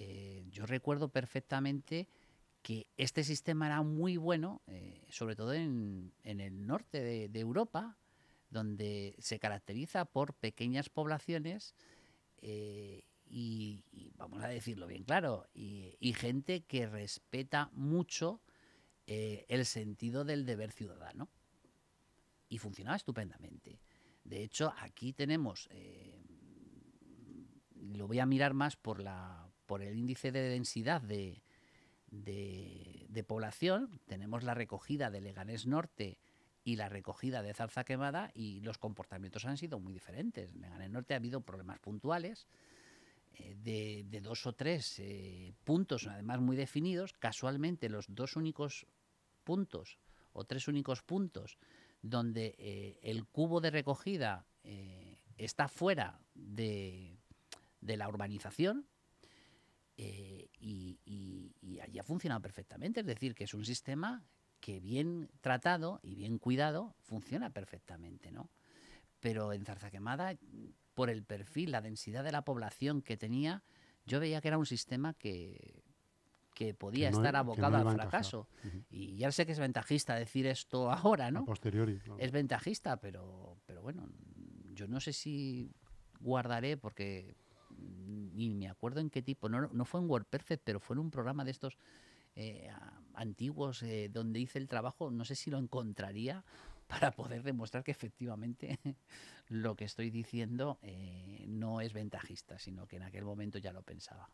eh, 0.00 0.44
yo 0.52 0.64
recuerdo 0.64 1.08
perfectamente 1.08 2.08
que 2.62 2.86
este 2.96 3.24
sistema 3.24 3.66
era 3.66 3.82
muy 3.82 4.16
bueno, 4.16 4.62
eh, 4.68 5.04
sobre 5.08 5.34
todo 5.34 5.54
en, 5.54 6.12
el 6.22 6.66
norte 6.66 7.28
de, 7.28 7.40
Europa, 7.40 7.98
donde 8.48 9.16
se 9.18 9.40
caracteriza 9.40 10.04
por 10.04 10.34
pequeñas 10.34 10.88
poblaciones 10.88 11.74
eh, 12.42 13.02
y, 13.26 13.84
vamos 14.16 14.42
a 14.44 14.48
decirlo 14.48 14.86
bien 14.86 15.02
claro, 15.02 15.48
y, 15.52 15.96
gente 16.14 16.62
que 16.62 16.86
respeta 16.86 17.70
mucho 17.72 18.40
el 19.06 19.64
sentido 19.64 20.24
del 20.24 20.44
deber 20.44 20.70
ciudadano. 20.70 21.28
Y 22.50 22.58
funcionaba 22.58 22.96
estupendamente. 22.96 23.80
De 24.24 24.42
hecho, 24.42 24.72
aquí 24.78 25.12
tenemos, 25.12 25.68
lo 27.74 28.06
voy 28.06 28.20
a 28.20 28.26
mirar 28.26 28.54
más 28.54 28.76
por, 28.76 29.00
la, 29.00 29.47
por 29.68 29.82
el 29.82 29.96
índice 29.98 30.32
de 30.32 30.48
densidad 30.48 31.02
de, 31.02 31.42
población, 33.28 34.00
tenemos 34.06 34.42
la 34.42 34.54
recogida 34.54 35.10
de 35.10 35.20
Leganés 35.20 35.66
Norte 35.66 36.18
y 36.64 36.76
la 36.76 36.88
recogida 36.88 37.42
de 37.42 37.52
Zarza 37.52 37.84
Quemada 37.84 38.32
y 38.34 38.60
los 38.62 38.78
comportamientos 38.78 39.44
han 39.44 39.58
sido 39.58 39.78
muy 39.78 39.92
diferentes. 39.92 40.50
En 40.50 40.62
Leganés 40.62 40.90
Norte 40.90 41.12
ha 41.12 41.18
habido 41.18 41.42
problemas 41.42 41.78
puntuales 41.80 42.48
eh, 43.34 44.04
de, 44.10 44.20
dos 44.22 44.46
o 44.46 44.54
tres 44.54 44.98
eh, 45.00 45.52
puntos, 45.64 46.06
además 46.06 46.40
muy 46.40 46.56
definidos. 46.56 47.12
Casualmente 47.12 47.90
los 47.90 48.06
dos 48.08 48.36
únicos 48.36 48.86
puntos 49.44 49.98
o 50.32 50.44
tres 50.44 50.66
únicos 50.66 51.02
puntos 51.02 51.58
donde 52.00 52.54
eh, 52.58 52.98
el 53.02 53.26
cubo 53.26 53.60
de 53.60 53.70
recogida 53.70 54.46
está 55.36 55.68
fuera 55.68 56.20
de 56.34 57.16
la 57.82 58.08
urbanización, 58.08 58.86
eh, 60.00 60.48
y, 60.60 61.00
y, 61.04 61.52
y, 61.60 61.80
allí 61.80 61.98
ha 61.98 62.04
funcionado 62.04 62.40
perfectamente. 62.40 63.00
Es 63.00 63.06
decir, 63.06 63.34
que 63.34 63.44
es 63.44 63.52
un 63.52 63.64
sistema 63.64 64.22
que 64.60 64.78
bien 64.78 65.28
tratado 65.40 65.98
y 66.04 66.14
bien 66.14 66.38
cuidado 66.38 66.94
funciona 67.00 67.50
perfectamente, 67.50 68.30
¿no? 68.30 68.48
Pero 69.18 69.52
en 69.52 69.64
Zarza 69.64 69.90
Quemada, 69.90 70.36
por 70.94 71.10
el 71.10 71.24
perfil, 71.24 71.72
la 71.72 71.80
densidad 71.80 72.22
de 72.22 72.30
la 72.30 72.42
población 72.42 73.02
que 73.02 73.16
tenía, 73.16 73.64
yo 74.06 74.20
veía 74.20 74.40
que 74.40 74.46
era 74.46 74.58
un 74.58 74.66
sistema 74.66 75.14
que, 75.14 75.82
que 76.54 76.74
podía 76.74 77.08
Que 77.08 77.12
no 77.12 77.18
estar 77.18 77.34
abocado 77.34 77.82
no 77.82 77.90
al 77.90 77.96
fracaso. 77.96 78.48
Y 78.90 79.16
ya 79.16 79.32
sé 79.32 79.46
que 79.46 79.52
es 79.52 79.58
ventajista 79.58 80.14
decir 80.14 80.46
esto 80.46 80.92
ahora, 80.92 81.26
A 81.26 81.30
¿no? 81.32 81.44
posteriori. 81.44 81.98
claro. 81.98 82.20
Es 82.20 82.30
ventajista, 82.30 82.98
pero, 83.00 83.58
pero 83.66 83.82
bueno, 83.82 84.08
yo 84.74 84.86
no 84.86 85.00
sé 85.00 85.12
si 85.12 85.72
guardaré 86.20 86.76
porque 86.76 87.34
ni 87.78 88.54
me 88.54 88.68
acuerdo 88.68 89.00
en 89.00 89.10
qué 89.10 89.22
tipo, 89.22 89.48
no, 89.48 89.68
no 89.68 89.84
fue 89.84 90.00
en 90.00 90.08
WordPerfect, 90.10 90.62
pero 90.64 90.80
fue 90.80 90.94
en 90.94 91.00
un 91.00 91.10
programa 91.10 91.44
de 91.44 91.50
estos 91.50 91.78
eh, 92.36 92.70
antiguos 93.14 93.82
eh, 93.82 94.08
donde 94.12 94.40
hice 94.40 94.58
el 94.58 94.68
trabajo, 94.68 95.10
no 95.10 95.24
sé 95.24 95.34
si 95.34 95.50
lo 95.50 95.58
encontraría 95.58 96.44
para 96.86 97.10
poder 97.12 97.42
demostrar 97.42 97.82
que 97.84 97.90
efectivamente 97.90 98.78
lo 99.48 99.74
que 99.76 99.84
estoy 99.84 100.10
diciendo 100.10 100.78
eh, 100.82 101.44
no 101.48 101.80
es 101.80 101.92
ventajista, 101.92 102.58
sino 102.58 102.86
que 102.86 102.96
en 102.96 103.02
aquel 103.02 103.24
momento 103.24 103.58
ya 103.58 103.72
lo 103.72 103.82
pensaba. 103.82 104.28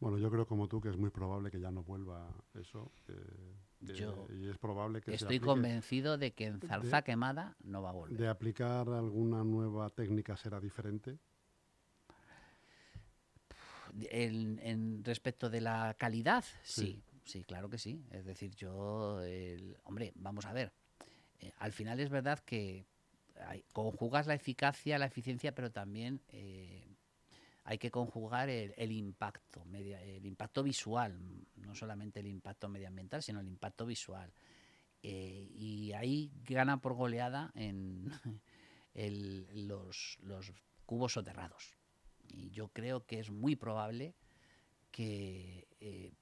Bueno, 0.00 0.16
yo 0.18 0.30
creo 0.30 0.46
como 0.46 0.68
tú 0.68 0.80
que 0.80 0.88
es 0.90 0.96
muy 0.96 1.10
probable 1.10 1.50
que 1.50 1.58
ya 1.60 1.70
no 1.72 1.82
vuelva 1.82 2.32
eso. 2.54 2.92
eh, 3.08 3.56
Yo 3.80 4.26
y 4.30 4.48
es 4.48 4.56
probable 4.58 5.00
que 5.00 5.12
Estoy 5.12 5.40
convencido 5.40 6.18
de 6.18 6.32
que 6.34 6.46
en 6.46 6.60
de- 6.60 6.68
zarza 6.68 7.02
quemada 7.02 7.56
no 7.64 7.82
va 7.82 7.90
a 7.90 7.92
volver. 7.92 8.16
de 8.18 8.28
aplicar 8.28 8.88
alguna 8.90 9.42
nueva 9.42 9.90
técnica 9.90 10.36
será 10.36 10.60
diferente. 10.60 11.18
En, 14.10 14.58
en 14.62 15.04
respecto 15.04 15.48
de 15.50 15.60
la 15.60 15.94
calidad, 15.98 16.44
Sí. 16.62 16.82
sí. 16.82 17.02
sí, 17.24 17.44
claro 17.44 17.68
que 17.68 17.78
sí. 17.78 18.04
Es 18.10 18.24
decir, 18.24 18.54
yo, 18.54 19.22
el- 19.22 19.76
hombre, 19.84 20.12
vamos 20.16 20.44
a 20.46 20.52
ver. 20.52 20.72
eh, 21.40 21.52
al 21.58 21.72
final 21.72 22.00
es 22.00 22.08
verdad 22.10 22.40
que 22.40 22.84
hay- 23.46 23.62
conjugas 23.72 24.26
la 24.26 24.34
eficacia, 24.34 24.98
la 24.98 25.06
eficiencia, 25.06 25.54
pero 25.54 25.70
también 25.70 26.20
eh, 26.30 26.84
hay 27.64 27.78
que 27.78 27.90
conjugar 27.92 28.48
el, 28.48 28.74
el 28.76 28.90
impacto, 28.90 29.64
media- 29.66 30.02
el 30.02 30.26
impacto 30.26 30.62
visual, 30.64 31.16
no 31.56 31.74
solamente 31.76 32.18
el 32.20 32.26
impacto 32.26 32.68
medioambiental, 32.68 33.22
sino 33.22 33.38
el 33.40 33.46
impacto 33.46 33.86
visual. 33.86 34.32
Eh, 35.04 35.46
y 35.54 35.92
ahí 35.92 36.32
gana 36.44 36.80
por 36.80 36.94
goleada 36.94 37.52
en 37.54 38.10
el- 38.94 39.68
los, 39.68 40.18
los 40.22 40.52
cubos 40.86 41.12
soterrados. 41.12 41.77
Y 42.28 42.50
yo 42.50 42.68
creo 42.68 43.04
que 43.06 43.20
es 43.20 43.30
muy 43.30 43.56
probable 43.56 44.14
que 44.90 45.66
eh, 45.80 46.12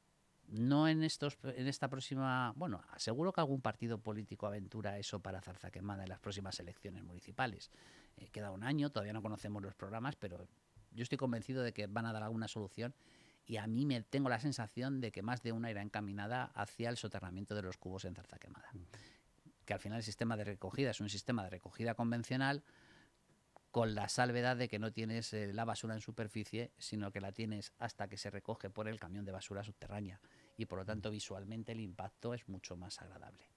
no 0.48 0.88
en 0.88 1.02
estos 1.02 1.36
en 1.42 1.66
esta 1.66 1.88
próxima, 1.88 2.52
bueno, 2.56 2.82
seguro 2.96 3.32
que 3.32 3.40
algún 3.40 3.60
partido 3.60 3.98
político 3.98 4.46
aventura 4.46 4.98
eso 4.98 5.20
para 5.20 5.40
zarza 5.40 5.70
quemada 5.70 6.04
en 6.04 6.08
las 6.08 6.20
próximas 6.20 6.58
elecciones 6.60 7.02
municipales. 7.02 7.70
Eh, 8.16 8.28
queda 8.28 8.50
un 8.50 8.62
año, 8.62 8.90
todavía 8.90 9.12
no 9.12 9.22
conocemos 9.22 9.62
los 9.62 9.74
programas, 9.74 10.16
pero 10.16 10.48
yo 10.92 11.02
estoy 11.02 11.18
convencido 11.18 11.62
de 11.62 11.72
que 11.72 11.86
van 11.86 12.06
a 12.06 12.12
dar 12.12 12.22
alguna 12.22 12.48
solución 12.48 12.94
y 13.44 13.58
a 13.58 13.66
mí 13.66 13.86
me 13.86 14.02
tengo 14.02 14.28
la 14.28 14.40
sensación 14.40 15.00
de 15.00 15.12
que 15.12 15.22
más 15.22 15.42
de 15.42 15.52
una 15.52 15.70
irá 15.70 15.82
encaminada 15.82 16.44
hacia 16.54 16.88
el 16.88 16.96
soterramiento 16.96 17.54
de 17.54 17.62
los 17.62 17.76
cubos 17.76 18.04
en 18.04 18.14
zarza 18.14 18.38
quemada. 18.38 18.70
Que 19.64 19.74
al 19.74 19.80
final 19.80 19.98
el 19.98 20.04
sistema 20.04 20.36
de 20.36 20.44
recogida 20.44 20.90
es 20.90 21.00
un 21.00 21.08
sistema 21.08 21.44
de 21.44 21.50
recogida 21.50 21.94
convencional 21.94 22.64
con 23.76 23.94
la 23.94 24.08
salvedad 24.08 24.56
de 24.56 24.68
que 24.70 24.78
no 24.78 24.90
tienes 24.90 25.34
eh, 25.34 25.52
la 25.52 25.66
basura 25.66 25.92
en 25.94 26.00
superficie, 26.00 26.72
sino 26.78 27.12
que 27.12 27.20
la 27.20 27.32
tienes 27.32 27.74
hasta 27.78 28.08
que 28.08 28.16
se 28.16 28.30
recoge 28.30 28.70
por 28.70 28.88
el 28.88 28.98
camión 28.98 29.26
de 29.26 29.32
basura 29.32 29.62
subterránea. 29.62 30.18
Y 30.56 30.64
por 30.64 30.78
lo 30.78 30.86
tanto, 30.86 31.10
visualmente 31.10 31.72
el 31.72 31.80
impacto 31.80 32.32
es 32.32 32.48
mucho 32.48 32.74
más 32.78 33.02
agradable. 33.02 33.50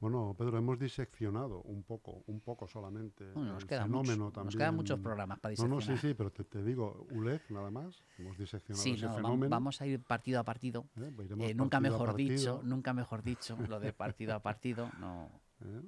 Bueno, 0.00 0.34
Pedro, 0.36 0.58
hemos 0.58 0.78
diseccionado 0.78 1.62
un 1.62 1.82
poco, 1.82 2.24
un 2.26 2.40
poco 2.40 2.68
solamente 2.68 3.24
Bueno, 3.32 3.54
nos, 3.54 3.62
el 3.62 3.68
quedan 3.70 3.84
fenómeno 3.86 4.30
también. 4.30 4.44
nos 4.48 4.56
quedan 4.56 4.74
muchos 4.76 5.00
programas 5.00 5.40
para 5.40 5.54
No, 5.56 5.66
no, 5.66 5.76
diseccionar. 5.76 5.98
sí, 6.02 6.08
sí, 6.08 6.12
pero 6.14 6.30
te, 6.30 6.44
te 6.44 6.62
digo, 6.62 7.06
ULED 7.12 7.40
nada 7.48 7.70
más, 7.70 8.04
hemos 8.18 8.36
diseccionado 8.36 8.82
Sí, 8.84 8.90
ese 8.90 9.06
no, 9.06 9.14
fenómeno. 9.14 9.48
vamos 9.48 9.80
a 9.80 9.86
ir 9.86 9.98
partido 10.02 10.40
a 10.40 10.44
partido. 10.44 10.84
¿eh? 10.98 11.10
Iremos 11.24 11.48
Eh, 11.48 11.54
nunca 11.54 11.78
partido 11.80 11.98
mejor 11.98 12.16
dicho, 12.16 12.60
nunca 12.64 12.92
mejor 12.92 13.22
dicho, 13.22 13.56
lo 13.66 13.80
de 13.80 13.94
partido 13.94 14.34
a 14.34 14.40
partido, 14.40 14.90
no. 15.00 15.30
¿eh? 15.64 15.80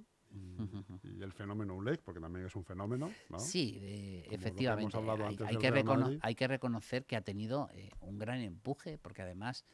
Y, 1.03 1.19
y 1.19 1.23
el 1.23 1.33
fenómeno 1.33 1.75
ULED, 1.75 2.01
porque 2.05 2.21
también 2.21 2.47
es 2.47 2.55
un 2.55 2.65
fenómeno, 2.65 3.11
¿no? 3.31 3.39
Sí, 3.39 3.79
eh, 3.81 4.29
efectivamente. 4.31 4.83
hemos 4.83 4.95
hablado 4.95 5.25
Hay, 5.25 5.35
antes 5.35 5.47
hay 5.49 5.57
que 5.57 6.19
hay 6.21 6.35
que 6.35 6.49
reconocer 6.49 7.07
que 7.07 7.17
ha 7.17 7.23
tenido 7.23 7.71
eh, 7.73 7.91
un 8.01 8.19
gran 8.19 8.41
empuje, 8.41 8.99
porque 8.99 9.23
además 9.23 9.65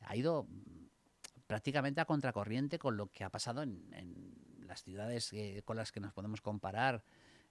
ha 0.00 0.14
ido 0.16 0.44
mm, 0.44 1.46
prácticamente 1.46 2.00
a 2.00 2.04
contracorriente 2.04 2.78
con 2.78 2.96
lo 2.96 3.06
que 3.06 3.24
ha 3.24 3.30
pasado 3.30 3.62
en, 3.62 3.92
en 3.94 4.66
las 4.66 4.82
ciudades 4.82 5.32
eh, 5.32 5.62
con 5.64 5.76
las 5.76 5.92
que 5.92 6.00
nos 6.00 6.12
podemos 6.12 6.40
comparar. 6.40 7.02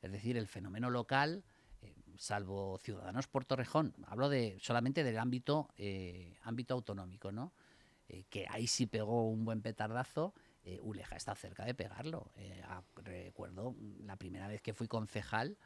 Es 0.01 0.11
decir, 0.11 0.37
el 0.37 0.47
fenómeno 0.47 0.89
local 0.89 1.43
eh, 1.81 1.93
salvo 2.17 2.77
Ciudadanos 2.79 3.27
por 3.27 3.45
Torrejón, 3.45 3.93
hablo 4.07 4.29
de 4.29 4.57
solamente 4.59 5.03
del 5.03 5.17
ámbito, 5.17 5.69
eh, 5.77 6.37
ámbito 6.41 6.73
autonómico, 6.73 7.31
¿no? 7.31 7.53
Eh, 8.09 8.25
que 8.29 8.45
ahí 8.49 8.67
sí 8.67 8.85
pegó 8.87 9.29
un 9.29 9.45
buen 9.45 9.61
petardazo. 9.61 10.33
Eh, 10.69 10.79
Uleja 10.83 11.15
está 11.15 11.33
cerca 11.35 11.65
de 11.65 11.73
pegarlo. 11.73 12.31
recuerdo 12.95 13.75
la 14.01 14.15
primera 14.17 14.47
vez 14.47 14.61
que 14.61 14.73
fui 14.73 14.87
concejal, 14.87 15.57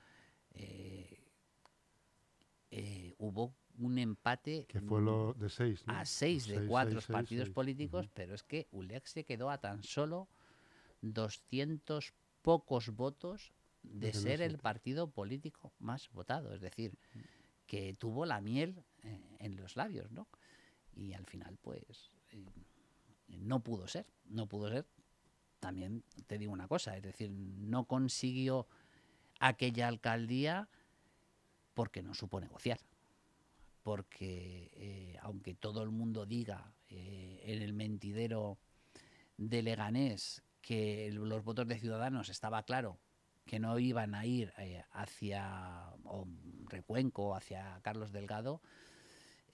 hubo 3.17 3.53
un 3.77 3.97
empate 3.97 4.65
que 4.67 4.79
fue 4.81 5.01
lo 5.01 5.33
de 5.33 5.49
seis, 5.49 5.83
a 5.87 6.05
seis 6.05 6.47
de 6.47 6.65
cuatro 6.67 7.01
partidos 7.01 7.49
políticos, 7.49 8.09
pero 8.13 8.35
es 8.35 8.43
que 8.43 8.67
Ulex 8.71 9.11
se 9.11 9.23
quedó 9.23 9.49
a 9.49 9.57
tan 9.57 9.83
solo 9.83 10.27
200 11.01 12.13
pocos 12.41 12.89
votos 12.89 13.53
de 13.81 14.13
ser 14.13 14.41
el 14.41 14.57
partido 14.57 15.09
político 15.09 15.73
más 15.79 16.09
votado, 16.11 16.53
es 16.53 16.61
decir, 16.61 16.97
que 17.65 17.93
tuvo 17.93 18.25
la 18.25 18.41
miel 18.41 18.83
eh, 19.03 19.19
en 19.39 19.55
los 19.57 19.75
labios, 19.75 20.11
¿no? 20.11 20.27
Y 20.95 21.13
al 21.13 21.25
final, 21.25 21.57
pues, 21.61 22.11
eh, 22.31 22.45
no 23.27 23.61
pudo 23.61 23.87
ser, 23.87 24.05
no 24.25 24.47
pudo 24.47 24.69
ser. 24.69 24.85
También 25.59 26.03
te 26.27 26.37
digo 26.37 26.51
una 26.51 26.67
cosa, 26.67 26.97
es 26.97 27.03
decir, 27.03 27.31
no 27.31 27.85
consiguió 27.85 28.67
aquella 29.39 29.87
alcaldía 29.87 30.67
porque 31.73 32.01
no 32.03 32.13
supo 32.13 32.39
negociar. 32.39 32.79
Porque 33.81 34.71
eh, 34.73 35.17
aunque 35.21 35.53
todo 35.55 35.83
el 35.83 35.89
mundo 35.89 36.25
diga 36.25 36.73
en 36.89 37.61
el 37.61 37.73
mentidero 37.73 38.57
de 39.37 39.63
Leganés 39.63 40.43
que 40.61 41.11
los 41.11 41.43
votos 41.43 41.67
de 41.67 41.79
Ciudadanos 41.79 42.29
estaba 42.29 42.63
claro 42.63 42.99
que 43.45 43.59
no 43.59 43.77
iban 43.79 44.15
a 44.15 44.25
ir 44.25 44.53
eh, 44.57 44.83
hacia 44.91 45.89
o 46.05 46.27
Recuenco, 46.69 47.35
hacia 47.35 47.79
Carlos 47.81 48.11
Delgado, 48.11 48.61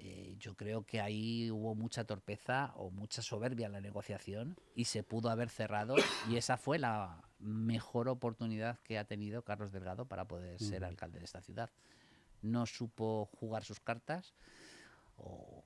eh, 0.01 0.37
yo 0.39 0.55
creo 0.55 0.85
que 0.85 1.01
ahí 1.01 1.51
hubo 1.51 1.75
mucha 1.75 2.05
torpeza 2.05 2.71
o 2.77 2.89
mucha 2.89 3.21
soberbia 3.21 3.65
en 3.65 3.73
la 3.73 3.81
negociación 3.81 4.55
y 4.73 4.85
se 4.85 5.03
pudo 5.03 5.29
haber 5.29 5.49
cerrado 5.49 5.95
y 6.29 6.37
esa 6.37 6.55
fue 6.55 6.79
la 6.79 7.21
mejor 7.39 8.07
oportunidad 8.07 8.79
que 8.79 8.97
ha 8.97 9.03
tenido 9.03 9.43
Carlos 9.43 9.73
Delgado 9.73 10.05
para 10.05 10.25
poder 10.25 10.57
ser 10.57 10.85
alcalde 10.85 11.19
de 11.19 11.25
esta 11.25 11.41
ciudad. 11.41 11.69
No 12.41 12.65
supo 12.65 13.25
jugar 13.25 13.65
sus 13.65 13.81
cartas 13.81 14.35
o, 15.17 15.65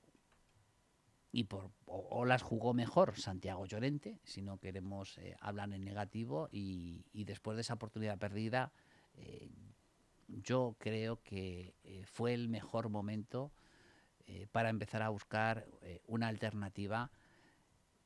y 1.30 1.44
por, 1.44 1.70
o, 1.86 2.24
las 2.24 2.42
jugó 2.42 2.74
mejor 2.74 3.16
Santiago 3.16 3.66
Llorente, 3.66 4.18
si 4.24 4.42
no 4.42 4.58
queremos 4.58 5.16
eh, 5.18 5.36
hablar 5.40 5.72
en 5.72 5.84
negativo, 5.84 6.48
y, 6.50 7.04
después 7.12 7.56
de 7.56 7.60
esa 7.60 7.74
oportunidad 7.74 8.18
perdida, 8.18 8.72
eh, 9.14 9.48
yo 10.26 10.74
creo 10.78 11.22
que 11.22 11.74
fue 12.04 12.34
el 12.34 12.48
mejor 12.48 12.88
momento 12.88 13.52
para 14.52 14.70
empezar 14.70 15.02
a 15.02 15.08
buscar 15.08 15.66
una 16.06 16.28
alternativa 16.28 17.10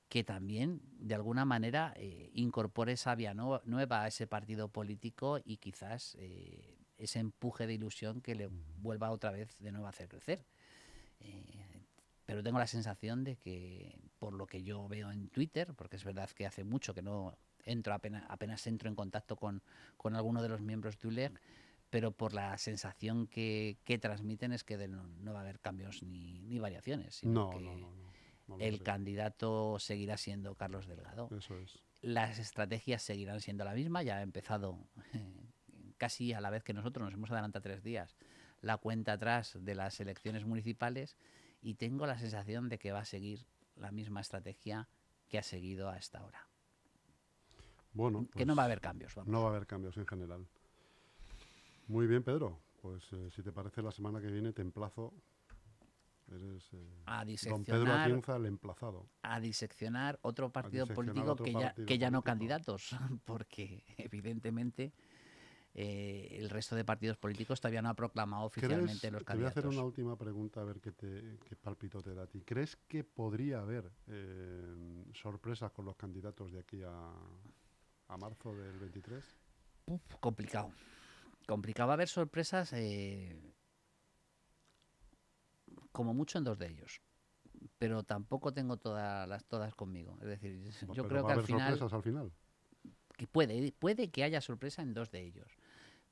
que 0.08 0.24
también, 0.24 0.80
de 0.98 1.14
alguna 1.14 1.44
manera, 1.44 1.94
incorpore 2.32 2.92
esa 2.92 3.14
vía 3.14 3.34
nueva 3.34 4.02
a 4.02 4.08
ese 4.08 4.26
partido 4.26 4.68
político 4.68 5.38
y 5.44 5.58
quizás 5.58 6.16
ese 6.96 7.18
empuje 7.18 7.66
de 7.66 7.74
ilusión 7.74 8.20
que 8.20 8.34
le 8.34 8.48
vuelva 8.78 9.10
otra 9.10 9.30
vez 9.30 9.58
de 9.58 9.70
nuevo 9.70 9.86
a 9.86 9.90
hacer 9.90 10.08
crecer. 10.08 10.44
Pero 12.26 12.42
tengo 12.42 12.58
la 12.58 12.66
sensación 12.66 13.24
de 13.24 13.36
que 13.36 13.98
por 14.18 14.34
lo 14.34 14.46
que 14.46 14.62
yo 14.62 14.86
veo 14.88 15.10
en 15.10 15.28
Twitter, 15.28 15.72
porque 15.74 15.96
es 15.96 16.04
verdad 16.04 16.28
que 16.30 16.46
hace 16.46 16.64
mucho 16.64 16.92
que 16.92 17.02
no 17.02 17.38
entro 17.64 17.94
apenas, 17.94 18.24
apenas 18.28 18.66
entro 18.66 18.88
en 18.88 18.94
contacto 18.94 19.36
con, 19.36 19.62
con 19.96 20.14
alguno 20.14 20.42
de 20.42 20.48
los 20.48 20.60
miembros 20.60 20.98
de 20.98 21.08
ULEG, 21.08 21.40
pero 21.90 22.12
por 22.12 22.34
la 22.34 22.56
sensación 22.58 23.26
que, 23.26 23.78
que 23.84 23.98
transmiten 23.98 24.52
es 24.52 24.64
que 24.64 24.88
no, 24.88 25.32
va 25.32 25.38
a 25.38 25.42
haber 25.42 25.60
cambios 25.60 26.02
ni, 26.02 26.40
ni 26.42 26.58
variaciones, 26.58 27.16
sino 27.16 27.50
que 27.50 28.66
el 28.66 28.82
candidato 28.82 29.78
seguirá 29.78 30.16
siendo 30.16 30.54
Carlos 30.54 30.86
Delgado. 30.86 31.28
Eso 31.36 31.58
es. 31.58 31.82
Las 32.00 32.38
estrategias 32.38 33.02
seguirán 33.02 33.40
siendo 33.40 33.64
la 33.64 33.74
misma, 33.74 34.02
ya 34.02 34.18
ha 34.18 34.22
empezado 34.22 34.78
casi 35.98 36.32
a 36.32 36.40
la 36.40 36.50
vez 36.50 36.62
que 36.62 36.72
nosotros, 36.72 37.04
nos 37.04 37.14
hemos 37.14 37.30
adelantado 37.30 37.62
tres 37.62 37.82
días, 37.82 38.16
la 38.60 38.76
cuenta 38.76 39.12
atrás 39.12 39.56
de 39.60 39.74
las 39.74 40.00
elecciones 40.00 40.44
municipales 40.44 41.16
y 41.60 41.74
tengo 41.74 42.06
la 42.06 42.18
sensación 42.18 42.68
de 42.68 42.78
que 42.78 42.92
va 42.92 43.00
a 43.00 43.04
seguir 43.04 43.46
la 43.76 43.90
misma 43.90 44.20
estrategia 44.20 44.88
que 45.28 45.38
ha 45.38 45.42
seguido 45.42 45.88
a 45.90 45.96
esta 45.96 46.24
hora. 46.24 46.48
Bueno, 47.92 48.28
que 48.36 48.46
no 48.46 48.54
va 48.54 48.62
a 48.62 48.66
haber 48.66 48.80
cambios. 48.80 49.16
No 49.26 49.40
va 49.40 49.48
a 49.48 49.50
haber 49.50 49.66
cambios 49.66 49.96
en 49.96 50.06
general. 50.06 50.46
Muy 51.88 52.06
bien, 52.06 52.22
Pedro. 52.22 52.60
Pues 52.80 53.02
eh, 53.12 53.30
si 53.34 53.42
te 53.42 53.50
parece, 53.50 53.82
la 53.82 53.90
semana 53.90 54.20
que 54.20 54.30
viene 54.30 54.52
te 54.52 54.62
emplazo. 54.62 55.12
Eres 56.30 56.68
eh, 56.74 57.02
a 57.06 57.24
don 57.24 57.64
Pedro 57.64 57.94
Atienza, 57.94 58.36
el 58.36 58.46
emplazado. 58.46 59.08
A 59.22 59.40
diseccionar 59.40 60.18
otro 60.22 60.52
partido 60.52 60.86
político 60.86 61.34
que, 61.36 61.52
ya, 61.52 61.74
que 61.74 61.98
ya 61.98 62.10
no 62.10 62.22
candidatos, 62.22 62.90
porque 63.24 63.82
evidentemente 63.96 64.92
eh, 65.72 66.36
el 66.38 66.50
resto 66.50 66.76
de 66.76 66.84
partidos 66.84 67.16
políticos 67.16 67.60
todavía 67.60 67.80
no 67.80 67.88
ha 67.88 67.94
proclamado 67.94 68.44
oficialmente 68.44 69.10
los 69.10 69.24
candidatos. 69.24 69.26
Te 69.26 69.36
voy 69.36 69.44
a 69.46 69.48
hacer 69.48 69.66
una 69.66 69.82
última 69.82 70.16
pregunta 70.16 70.60
a 70.60 70.64
ver 70.64 70.80
qué, 70.80 70.92
te, 70.92 71.38
qué 71.48 71.56
palpito 71.56 72.02
te 72.02 72.14
da 72.14 72.24
a 72.24 72.26
ti. 72.26 72.42
¿Crees 72.42 72.76
que 72.76 73.04
podría 73.04 73.60
haber 73.60 73.90
eh, 74.08 75.04
sorpresas 75.14 75.72
con 75.72 75.86
los 75.86 75.96
candidatos 75.96 76.52
de 76.52 76.60
aquí 76.60 76.82
a, 76.82 77.10
a 78.08 78.16
marzo 78.18 78.54
del 78.54 78.78
23? 78.78 79.24
complicado. 80.20 80.70
Complicado. 81.48 81.88
Va 81.88 81.94
a 81.94 81.96
haber 81.96 82.08
sorpresas 82.08 82.72
eh, 82.74 83.40
como 85.90 86.12
mucho 86.14 86.38
en 86.38 86.44
dos 86.44 86.58
de 86.58 86.68
ellos. 86.68 87.00
Pero 87.78 88.04
tampoco 88.04 88.52
tengo 88.52 88.76
todas 88.76 89.28
las 89.28 89.44
todas 89.46 89.74
conmigo. 89.74 90.18
Es 90.20 90.28
decir, 90.28 90.62
yo 90.94 91.08
creo 91.08 91.26
que 91.26 91.32
al 91.32 91.42
final, 91.42 91.70
sorpresas 91.70 91.92
al 91.94 92.02
final. 92.02 92.32
Que 93.16 93.26
puede, 93.26 93.72
puede 93.72 94.10
que 94.10 94.22
haya 94.22 94.40
sorpresa 94.40 94.82
en 94.82 94.94
dos 94.94 95.10
de 95.10 95.22
ellos 95.22 95.58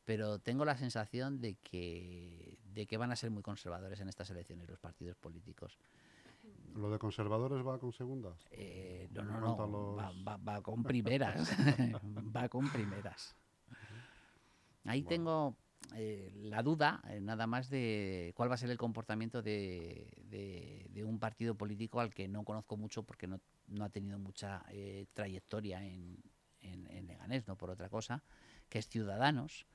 pero 0.06 0.38
tengo 0.38 0.64
la 0.64 0.76
sensación 0.76 1.40
de 1.40 1.56
que, 1.56 2.56
de 2.72 2.86
que 2.86 2.96
van 2.96 3.10
a 3.10 3.16
ser 3.16 3.30
muy 3.32 3.42
conservadores 3.42 4.00
en 4.00 4.08
estas 4.08 4.30
elecciones 4.30 4.68
los 4.70 4.78
partidos 4.78 5.16
políticos. 5.16 5.78
¿Lo 6.76 6.90
de 6.90 6.98
conservadores 6.98 7.66
va 7.66 7.78
con 7.80 7.92
segundas? 7.92 8.46
Eh, 8.52 9.08
no, 9.10 9.24
no, 9.24 9.66
no, 9.66 9.96
va, 9.96 10.62
con 10.62 10.84
primeras, 10.84 11.50
va 12.36 12.48
con 12.48 12.70
primeras. 12.70 13.34
Ahí 14.86 15.02
tengo 15.02 15.56
eh, 15.94 16.30
la 16.34 16.62
duda, 16.62 17.02
eh, 17.08 17.20
nada 17.20 17.46
más, 17.46 17.68
de 17.70 18.32
cuál 18.36 18.50
va 18.50 18.54
a 18.54 18.58
ser 18.58 18.70
el 18.70 18.78
comportamiento 18.78 19.42
de, 19.42 20.12
de, 20.24 21.04
un 21.04 21.18
partido 21.18 21.54
político 21.54 22.00
al 22.00 22.12
que 22.12 22.26
no 22.26 22.42
conozco 22.42 22.76
mucho 22.76 23.02
porque 23.04 23.26
no, 23.26 23.40
no 23.68 23.84
ha 23.84 23.90
tenido 23.90 24.18
mucha 24.18 24.64
trayectoria 25.12 25.84
en, 25.84 26.18
en, 26.60 26.90
en 26.90 27.06
Leganés, 27.06 27.46
no 27.46 27.56
por 27.56 27.70
otra 27.70 27.88
cosa, 27.88 28.24
que 28.68 28.78
es 28.78 28.88
Ciudadanos 28.88 29.66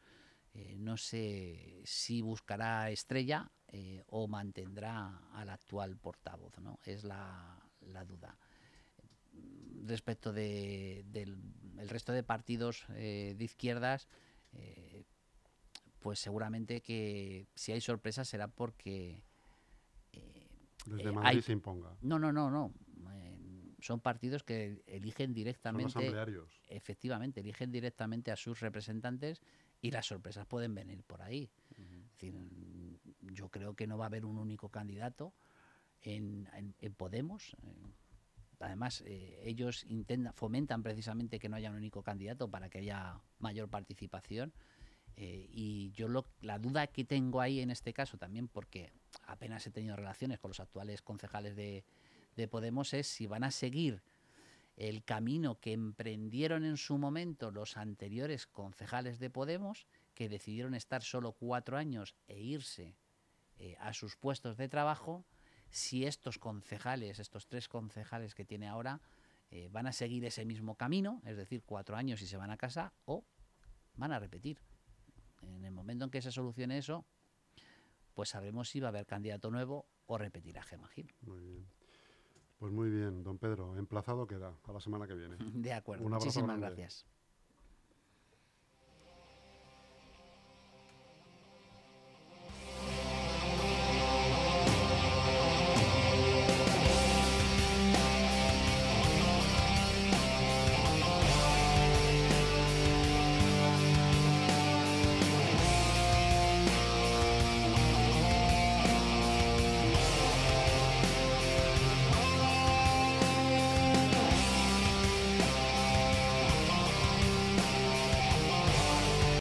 eh, 0.54 0.76
no 0.78 0.98
sé 0.98 1.82
si 1.86 2.22
buscará 2.22 2.90
estrella 2.90 3.50
eh, 3.70 4.04
o 4.08 4.28
mantendrá 4.28 5.30
al 5.34 5.50
actual 5.50 5.96
portavoz, 5.96 6.58
¿no? 6.60 6.80
Es 6.84 7.06
la, 7.06 7.58
duda. 8.06 8.38
Respecto 9.86 10.34
del 10.34 11.06
resto 11.88 12.12
de 12.12 12.24
partidos 12.24 12.86
eh, 12.96 13.34
de 13.38 13.44
izquierdas, 13.44 14.10
pues 16.02 16.20
seguramente 16.20 16.82
que 16.82 17.48
si 17.56 17.72
hay 17.72 17.80
sorpresas 17.80 18.28
será 18.28 18.48
porque... 18.48 19.24
Desde 20.86 21.12
Madrid 21.12 21.42
se 21.42 21.52
imponga. 21.52 21.96
No, 22.02 22.18
no, 22.18 22.34
no, 22.34 22.50
no. 22.50 22.74
son 23.80 24.00
partidos 24.00 24.44
que 24.44 24.82
eligen 24.88 25.34
directamente... 25.34 26.12
Efectivamente, 26.70 27.42
eligen 27.42 27.72
directamente 27.72 28.32
a 28.32 28.36
sus 28.36 28.60
representantes 28.60 29.42
y 29.80 29.92
las 29.92 30.08
sorpresas 30.08 30.46
pueden 30.48 30.74
venir 30.74 31.04
por 31.04 31.22
ahí. 31.22 31.50
yo 33.22 33.50
creo 33.50 33.76
que 33.76 33.88
no 33.88 33.98
va 33.98 34.06
a 34.06 34.08
haber 34.08 34.26
un 34.26 34.38
único 34.38 34.70
candidato 34.70 35.34
en, 36.02 36.48
Podemos. 36.98 37.56
Eh, 37.62 37.94
además, 38.60 39.04
eh, 39.06 39.40
ellos 39.44 39.86
intentan, 39.88 40.34
fomentan 40.34 40.82
precisamente 40.82 41.40
que 41.40 41.50
no 41.50 41.58
haya 41.58 41.70
un 41.70 41.78
único 41.78 42.02
candidato 42.02 42.50
para 42.50 42.70
que 42.70 42.80
haya 42.80 43.20
mayor 43.38 43.70
participación. 43.70 44.52
Eh, 45.18 45.48
y 45.52 45.92
yo 45.92 46.08
la 46.42 46.60
duda 46.60 46.88
que 46.88 47.04
tengo 47.04 47.42
ahí 47.42 47.60
en 47.60 47.70
este 47.70 47.94
caso 47.94 48.18
también, 48.18 48.48
porque 48.48 48.92
apenas 49.24 49.66
he 49.68 49.72
tenido 49.72 49.96
relaciones 49.96 50.40
con 50.40 50.50
los 50.50 50.60
actuales 50.60 51.02
concejales 51.02 51.56
de, 51.56 51.84
de 52.36 52.48
Podemos, 52.48 52.94
es 52.94 53.08
si 53.08 53.28
van 53.28 53.44
a 53.44 53.52
seguir 53.52 54.02
el 54.78 55.04
camino 55.04 55.60
que 55.60 55.74
emprendieron 55.74 56.66
en 56.66 56.78
su 56.78 56.98
momento 56.98 57.52
los 57.52 57.78
anteriores 57.78 58.48
concejales 58.48 59.20
de 59.20 59.30
Podemos, 59.30 59.86
que 60.16 60.30
decidieron 60.30 60.74
estar 60.74 61.04
solo 61.04 61.34
cuatro 61.34 61.78
años 61.78 62.16
e 62.28 62.40
irse 62.40 62.96
eh, 63.58 63.76
a 63.80 63.94
sus 63.94 64.16
puestos 64.16 64.58
de 64.58 64.70
trabajo, 64.70 65.26
si 65.70 66.06
estos 66.06 66.38
concejales, 66.38 67.20
estos 67.20 67.48
tres 67.48 67.68
concejales 67.68 68.34
que 68.34 68.46
tiene 68.46 68.68
ahora, 68.68 69.02
eh, 69.52 69.70
van 69.72 69.88
a 69.88 69.92
seguir 69.92 70.26
ese 70.26 70.46
mismo 70.46 70.76
camino, 70.76 71.22
es 71.26 71.38
decir, 71.38 71.64
cuatro 71.64 71.96
años 71.96 72.22
y 72.22 72.28
se 72.28 72.38
van 72.38 72.52
a 72.52 72.58
casa, 72.58 72.94
o 73.06 73.24
van 73.96 74.12
a 74.12 74.20
repetir. 74.20 74.60
En 75.42 75.66
el 75.66 75.72
momento 75.72 76.06
en 76.06 76.12
que 76.12 76.22
se 76.22 76.32
solucione 76.32 76.78
eso, 76.78 77.06
pues 78.14 78.30
sabremos 78.30 78.70
si 78.70 78.80
va 78.80 78.88
a 78.88 78.90
haber 78.90 79.06
candidato 79.06 79.50
nuevo 79.52 79.86
o 80.06 80.18
repetirá 80.18 80.64
Gemma 80.64 80.88
Gil. 80.90 81.14
Muy 81.22 81.40
bien. 81.40 81.66
Pues 82.60 82.72
muy 82.72 82.90
bien, 82.90 83.24
don 83.24 83.40
Pedro, 83.40 83.76
emplazado 83.78 84.28
queda 84.28 84.56
a 84.64 84.72
la 84.72 84.80
semana 84.80 85.08
que 85.08 85.16
viene. 85.16 85.36
De 85.54 85.74
acuerdo, 85.74 86.06
Un 86.06 86.12
muchísimas 86.12 86.60
grande. 86.60 86.68
gracias. 86.68 87.06